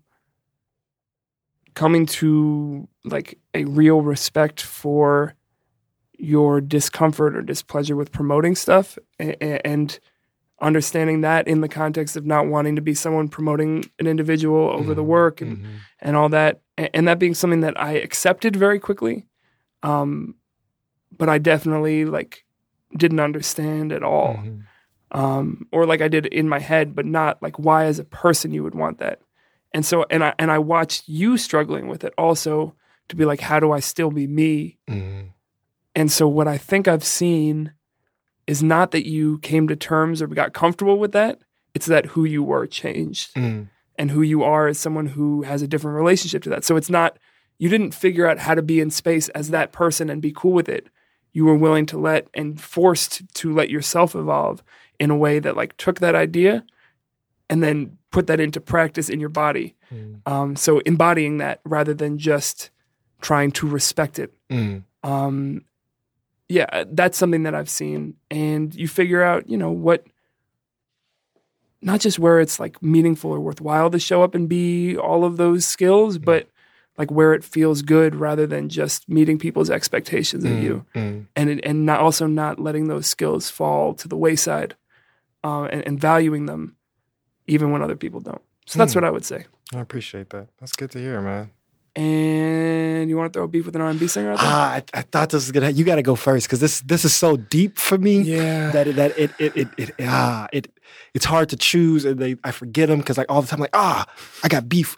[1.74, 5.34] coming to like a real respect for
[6.22, 9.98] your discomfort or displeasure with promoting stuff and
[10.60, 14.94] understanding that in the context of not wanting to be someone promoting an individual over
[14.94, 15.68] the Mhm, work and, mhm.
[15.98, 19.26] and all that and that being something that I accepted very quickly
[19.82, 20.36] um
[21.18, 22.44] but I definitely like
[22.96, 24.62] didn't understand at all Mhm.
[25.10, 28.54] um, or like I did in my head, but not like why as a person
[28.54, 29.20] you would want that.
[29.74, 32.74] And so, and I and I watched you struggling with it also
[33.08, 34.78] to be like, how do I still be me?
[35.95, 37.72] And so, what I think I've seen
[38.47, 41.38] is not that you came to terms or got comfortable with that.
[41.74, 43.68] It's that who you were changed, Mhm.
[43.97, 46.64] and who you are as someone who has a different relationship to that.
[46.64, 47.18] So it's not
[47.59, 50.53] you didn't figure out how to be in space as that person and be cool
[50.53, 50.88] with it.
[51.32, 54.64] You were willing to let and forced to let yourself evolve
[54.99, 56.64] in a way that like took that idea
[57.49, 59.76] and then put that into practice in your body.
[59.95, 60.20] Mhm.
[60.26, 62.70] Um, so embodying that rather than just
[63.20, 64.32] trying to respect it.
[64.51, 64.82] Mhm.
[65.05, 65.62] Um,
[66.49, 68.14] yeah, that's something that I've seen.
[68.30, 70.07] And you figure out, you know, what,
[71.80, 75.36] not just where it's like meaningful or worthwhile to show up and be all of
[75.36, 76.49] those skills, but
[76.99, 80.84] like where it feels good rather than just meeting people's expectations of you.
[80.95, 81.26] Mhm.
[81.34, 84.76] And, it, and not also not letting those skills fall to the wayside
[85.43, 86.76] uh, and, and valuing them
[87.47, 88.43] even when other people don't.
[88.66, 88.99] So that's Hmm.
[89.01, 89.47] what I would say.
[89.74, 90.49] I appreciate that.
[90.61, 91.51] That's good to hear, man.
[91.95, 94.34] And you want to throw a beef with an R&B singer?
[94.38, 95.70] Ah, I, I thought this was gonna.
[95.70, 98.20] You got to go first because this this is so deep for me.
[98.22, 98.70] yeah.
[98.70, 100.68] That it, that it it it, it ah it
[101.14, 103.70] it's hard to choose and they I forget them because like all the time like
[103.74, 104.07] ah
[104.43, 104.97] I got beef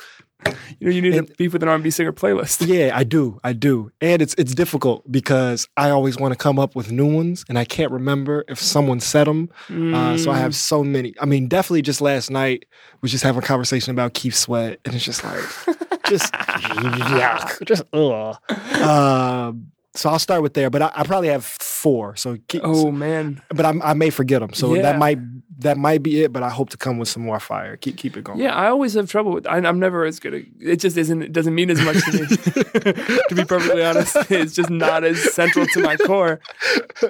[0.79, 2.67] You know, you need And- a beef with an R&B singer playlist.
[2.75, 6.59] yeah I do I do and it's it's difficult because I always want to come
[6.59, 10.37] up with new ones and I can't remember if someone said them uh, so I
[10.37, 10.41] Mm.
[10.41, 12.67] have so many I mean definitely just last night
[13.03, 15.43] was just having a conversation about Keith Sweat and it's just like
[16.09, 18.37] just yuck, just ugh.
[18.83, 22.17] Um, so I'll start with there, but I, I probably have four.
[22.17, 24.53] So, keep, Oh man, but I, I may forget them.
[24.53, 24.83] So Yeah.
[24.83, 25.19] that might
[25.59, 26.33] that might be it.
[26.33, 27.77] But I hope to come with some more fire.
[27.77, 28.41] Keep keep it going.
[28.41, 28.55] yeah.
[28.57, 29.47] I always have trouble with.
[29.47, 30.35] I, I'm never as good.
[30.35, 31.23] At, it just isn't.
[31.23, 32.27] It doesn't mean as much to me.
[33.29, 36.41] to be perfectly honest, it's just not as central to my core.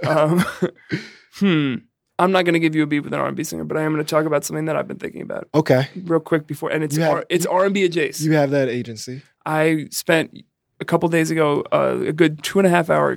[0.07, 0.45] Um,
[1.37, 1.75] hmm.
[2.19, 3.93] I'm not going to give you a beat with an R&B singer, but I am
[3.93, 5.89] going to talk about something that I've been thinking about Okay.
[6.05, 8.27] real quick before, and it's have- R, it's R&B adjacent.
[8.31, 9.23] You have that agency.
[9.45, 10.39] I spent
[10.81, 13.17] a couple days ago uh, a good two and a half hour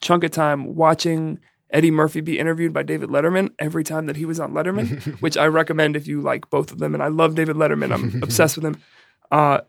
[0.00, 1.38] chunk of time watching
[1.70, 5.36] Eddie Murphy be interviewed by David Letterman every time that he was on Letterman, which
[5.36, 6.94] I recommend if you like both of them.
[6.94, 7.92] And I love David Letterman.
[7.92, 8.76] I'm obsessed with him.
[9.30, 9.60] Uh,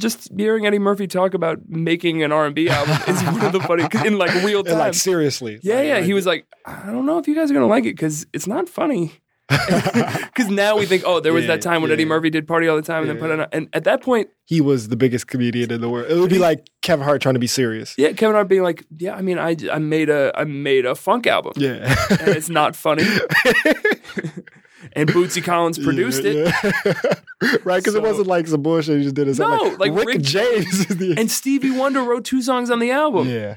[0.00, 3.52] just hearing Eddie Murphy talk about making an R and B album is one of
[3.52, 4.78] the funny in like real time.
[4.78, 5.60] like seriously.
[5.62, 5.94] yeah, Like- yeah.
[5.96, 8.26] like- He was like, I don't know if you guys are gonna like it because
[8.32, 9.12] it's not funny.
[9.50, 12.04] Because now we think, oh, there was Yeah, that time when Eddie.
[12.04, 13.32] Murphy did party all the time and then put Yeah.
[13.34, 16.08] on, a, and at that point, he was the biggest comedian in the world.
[16.10, 17.94] It would be like Kevin Hart trying to be serious.
[17.98, 20.94] yeah, Kevin Hart being like, yeah, I mean, I, I made a I made a
[20.94, 21.94] funk album, Yeah.
[22.20, 23.02] and it's not funny.
[24.94, 26.52] And Bootsy Collins produced it.
[26.64, 27.64] it.
[27.64, 29.28] right, because So- it wasn't like some bullshit he just did.
[29.28, 30.80] It No, like, like Rick, Rick- James.
[30.90, 33.28] is the- And Stevie Wonder wrote two songs on the album.
[33.28, 33.56] yeah.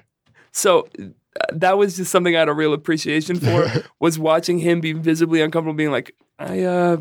[0.52, 1.06] So uh,
[1.54, 3.66] that was just something I had a real appreciation for
[4.00, 6.98] was watching him be visibly uncomfortable, being like, I uh,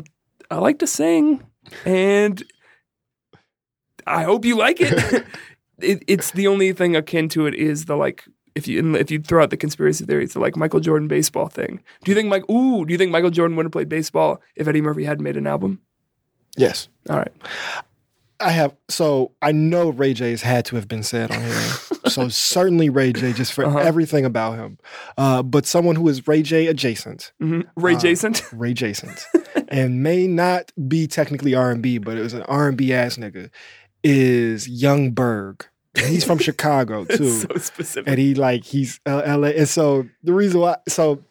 [0.49, 1.43] I like to sing,
[1.85, 2.41] and
[4.05, 5.25] I hope you like it.
[5.79, 6.03] it.
[6.07, 8.23] It's the only thing akin to it is the like.
[8.55, 11.81] If you if you throw out the conspiracy theories, the like Michael Jordan baseball thing.
[12.03, 12.47] Do you think Mike?
[12.49, 15.37] Ooh, do you think Michael Jordan would have played baseball if Eddie Murphy hadn't made
[15.37, 15.81] an album?
[16.55, 16.87] Yes.
[17.09, 17.31] All right,
[18.39, 22.09] I have so I know Ray J's had to have been said on here.
[22.09, 23.79] so certainly Ray J just for Uh-huh.
[23.79, 24.77] everything about him.
[25.17, 28.35] Uh, but someone who is Ray J adjacent, hmm Ray Uh, Jason.
[28.51, 29.25] Ray adjacent,
[29.69, 32.93] and may not be technically R and B, but it was an R and B
[32.93, 33.49] ass nigga,
[34.03, 35.65] is Young Berg.
[35.95, 37.29] And he's from Chicago too.
[37.29, 38.07] So specific.
[38.09, 39.49] and he like he's uh, LA.
[39.49, 41.23] And so the reason why, so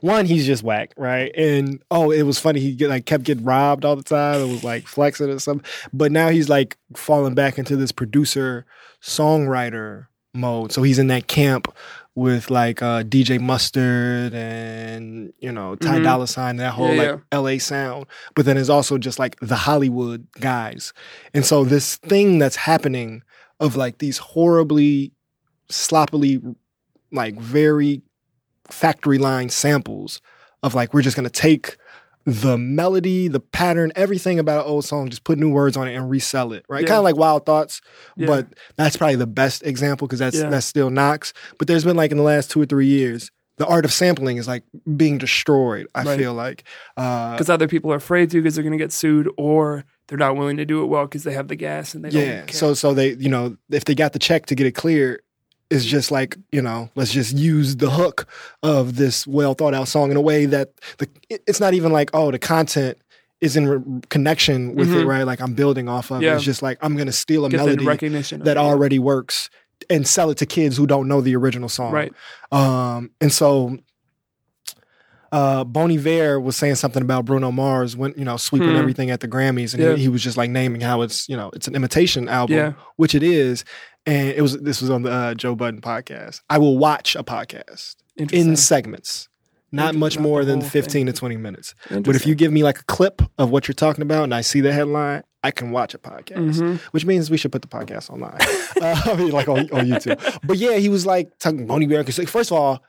[0.00, 1.30] one, he's just whack, right?
[1.36, 2.60] And oh, it was funny.
[2.60, 4.40] He get, like kept getting robbed all the time.
[4.40, 5.66] It was like flexing or something.
[5.92, 8.64] But now he's like falling back into this producer
[9.02, 10.72] songwriter mode.
[10.72, 11.72] So he's in that camp
[12.16, 16.04] with like uh, DJ Mustard and you know Ty Mhm.
[16.04, 18.06] Dolla Sign, that whole Yeah, like LA sound.
[18.34, 20.92] But then it's also just like the Hollywood guys,
[21.34, 23.22] and so this thing that's happening
[23.64, 25.12] of like these horribly
[25.70, 26.40] sloppily
[27.12, 28.02] like very
[28.70, 30.20] factory line samples
[30.62, 31.76] of like we're just gonna take
[32.26, 35.94] the melody, the pattern, everything about an old song, just put new words on it
[35.94, 36.80] and resell it, right?
[36.82, 36.88] Yeah.
[36.88, 37.82] Kind of like Wild Thoughts,
[38.16, 38.26] Yeah.
[38.28, 38.46] but
[38.76, 40.48] that's probably the best example because that's Yeah.
[40.48, 41.32] that's still knocks.
[41.58, 44.38] But there's been like in the last two or three years, the art of sampling
[44.38, 44.64] is like
[44.96, 45.86] being destroyed.
[45.94, 46.18] I Right.
[46.18, 46.64] feel like
[46.96, 50.18] uh, because either people are afraid to because they're going to get sued, or they're
[50.18, 52.44] not willing to do it well because they have the gas and they yeah.
[52.50, 55.20] So so they you know if they got the check to get it clear.
[55.70, 58.26] It's just like you know, let's just use the hook
[58.62, 62.10] of this well thought out song in a way that the it's not even like
[62.12, 62.98] oh the content
[63.40, 65.06] is in re- connection with it Mhm.
[65.08, 66.26] right like I'm building off of it.
[66.26, 66.34] Yeah.
[66.36, 69.48] It's just like I'm gonna steal a get melody recognition that already works
[69.90, 71.92] and sell it to kids who don't know the original song.
[71.92, 72.12] right.
[72.52, 73.76] Um, and so
[75.34, 78.76] uh, Bon Iver was saying something about Bruno Mars when you know sweeping Hmm.
[78.76, 79.96] everything at the Grammys, and Yeah.
[79.96, 82.72] he, he was just like naming how it's you know it's an imitation album, Yeah.
[82.96, 83.64] which it is.
[84.06, 86.40] And it was this was on the uh, Joe Budden podcast.
[86.48, 89.28] I will watch a podcast in segments,
[89.72, 91.12] not much not more than fifteen thing.
[91.12, 91.74] to twenty minutes.
[91.90, 94.42] But if you give me like a clip of what you're talking about, and I
[94.42, 96.78] see the headline, I can watch a podcast Mhm.
[96.92, 98.38] which means we should put the podcast online.
[98.82, 100.18] uh, I mean, like on, on YouTube.
[100.44, 102.04] But yeah, he was like talking Bon Iver.
[102.04, 102.82] Because first of all,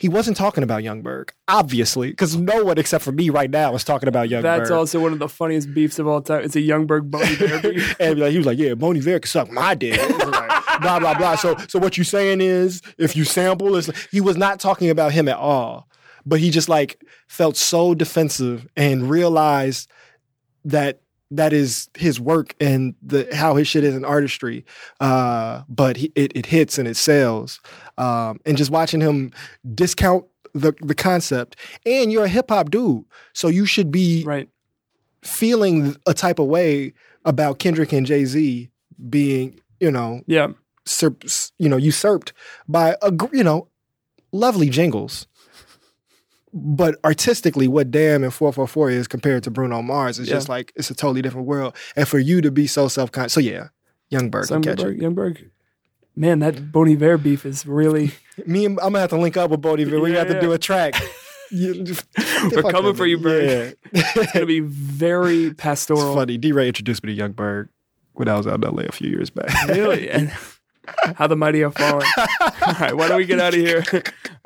[0.00, 3.74] he wasn't talking about Young Berg, obviously, because no one except for me right now
[3.74, 4.60] is talking about Young Berg.
[4.60, 6.42] That's also one of the funniest beefs of all time.
[6.42, 7.96] It's a Youngberg Bon Iver beef.
[8.00, 11.36] and he was like, "Yeah, Bon Iver can suck my dick." Like, blah blah blah.
[11.36, 15.12] So, so what you saying is, if you sample, it's he was not talking about
[15.12, 15.86] him at all,
[16.24, 19.90] but he just like felt so defensive and realized
[20.64, 21.02] that
[21.32, 24.64] that is his work and the how his shit is in artistry.
[24.98, 27.60] Uh, but he, it it hits and it sells,
[27.98, 29.32] um, and just watching him
[29.74, 31.56] discount the the concept.
[31.86, 34.48] And you're a hip hop dude, so you should be right.
[35.22, 36.92] feeling a type of way
[37.24, 38.70] about Kendrick and Jay Z
[39.08, 40.48] being, you know, Yeah.
[40.86, 41.16] sur-
[41.58, 42.32] you know, usurped
[42.68, 43.68] by a you know,
[44.32, 45.26] lovely jingles.
[46.52, 50.34] But artistically, what Damn and 444 is compared to Bruno Mars is Yeah.
[50.34, 51.76] just like it's a totally different world.
[51.94, 53.68] And for you to be so self conscious, so yeah,
[54.08, 54.96] Young Bird can catch it.
[55.00, 55.36] Young Berg.
[55.38, 55.50] Youngberg.
[56.16, 58.12] Man, that Bon Iver beef is really.
[58.46, 59.84] Me, and, I'm gonna have to link up with Bodie.
[59.84, 60.40] We Yeah, have to yeah.
[60.40, 60.94] do a track.
[61.52, 61.84] You-
[62.52, 63.22] We're coming for you, nigga.
[63.24, 63.76] Berg.
[63.92, 64.00] Yeah.
[64.02, 66.14] It's going to be very It's pastoral.
[66.14, 66.38] funny.
[66.38, 66.52] D.
[66.52, 67.68] Ray introduced me to Young Bird
[68.12, 69.52] when I was out in LA a few years back.
[69.66, 70.08] Really?
[70.12, 70.30] And
[71.16, 72.06] how the mighty have fallen.
[72.40, 73.82] All right, why don't we get out of here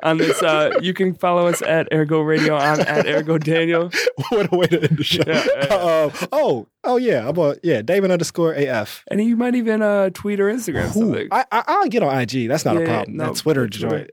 [0.03, 0.41] on this?
[0.41, 2.55] Uh, you can follow us at Ergo Radio.
[2.55, 3.91] I'm at Ergo Daniel.
[4.29, 5.23] what a way to end the show.
[5.25, 5.75] Yeah, yeah.
[5.75, 7.27] Uh, oh, oh yeah.
[7.27, 7.81] I'm a yeah.
[7.81, 9.03] David underscore AF.
[9.09, 11.27] And you might even uh, tweet or Instagram Ooh, something.
[11.31, 12.47] I, I I'll get on IG.
[12.47, 13.17] That's not Yeah, a problem.
[13.17, 14.09] no, that Twitter joint.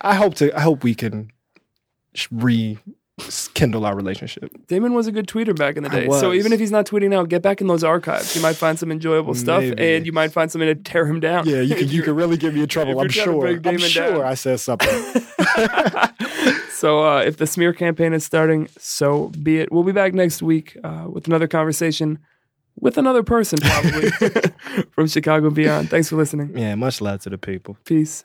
[0.00, 0.56] I hope to.
[0.56, 1.30] I hope we can
[2.14, 2.28] sh-
[3.18, 4.50] rekindle our relationship.
[4.66, 6.08] Damon was a good tweeter back in the day.
[6.08, 8.34] So even if he's not tweeting now, get back in those archives.
[8.34, 9.94] You might find some enjoyable stuff Maybe.
[9.96, 11.46] and you might find something to tear him down.
[11.48, 11.88] Yeah, you If can.
[11.88, 12.98] You you're- can really give me in trouble.
[13.00, 13.72] I'm if you're trying to sure.
[13.72, 14.22] I'm sure down.
[14.22, 14.88] I said something.
[16.74, 19.72] So uh, if the smear campaign is starting, so be it.
[19.72, 22.18] We'll be back next week uh, with another conversation
[22.78, 24.10] with another person, probably
[24.90, 25.88] from Chicago and beyond.
[25.88, 26.58] Thanks for listening.
[26.58, 27.78] Yeah, much love to the people.
[27.86, 28.24] Peace.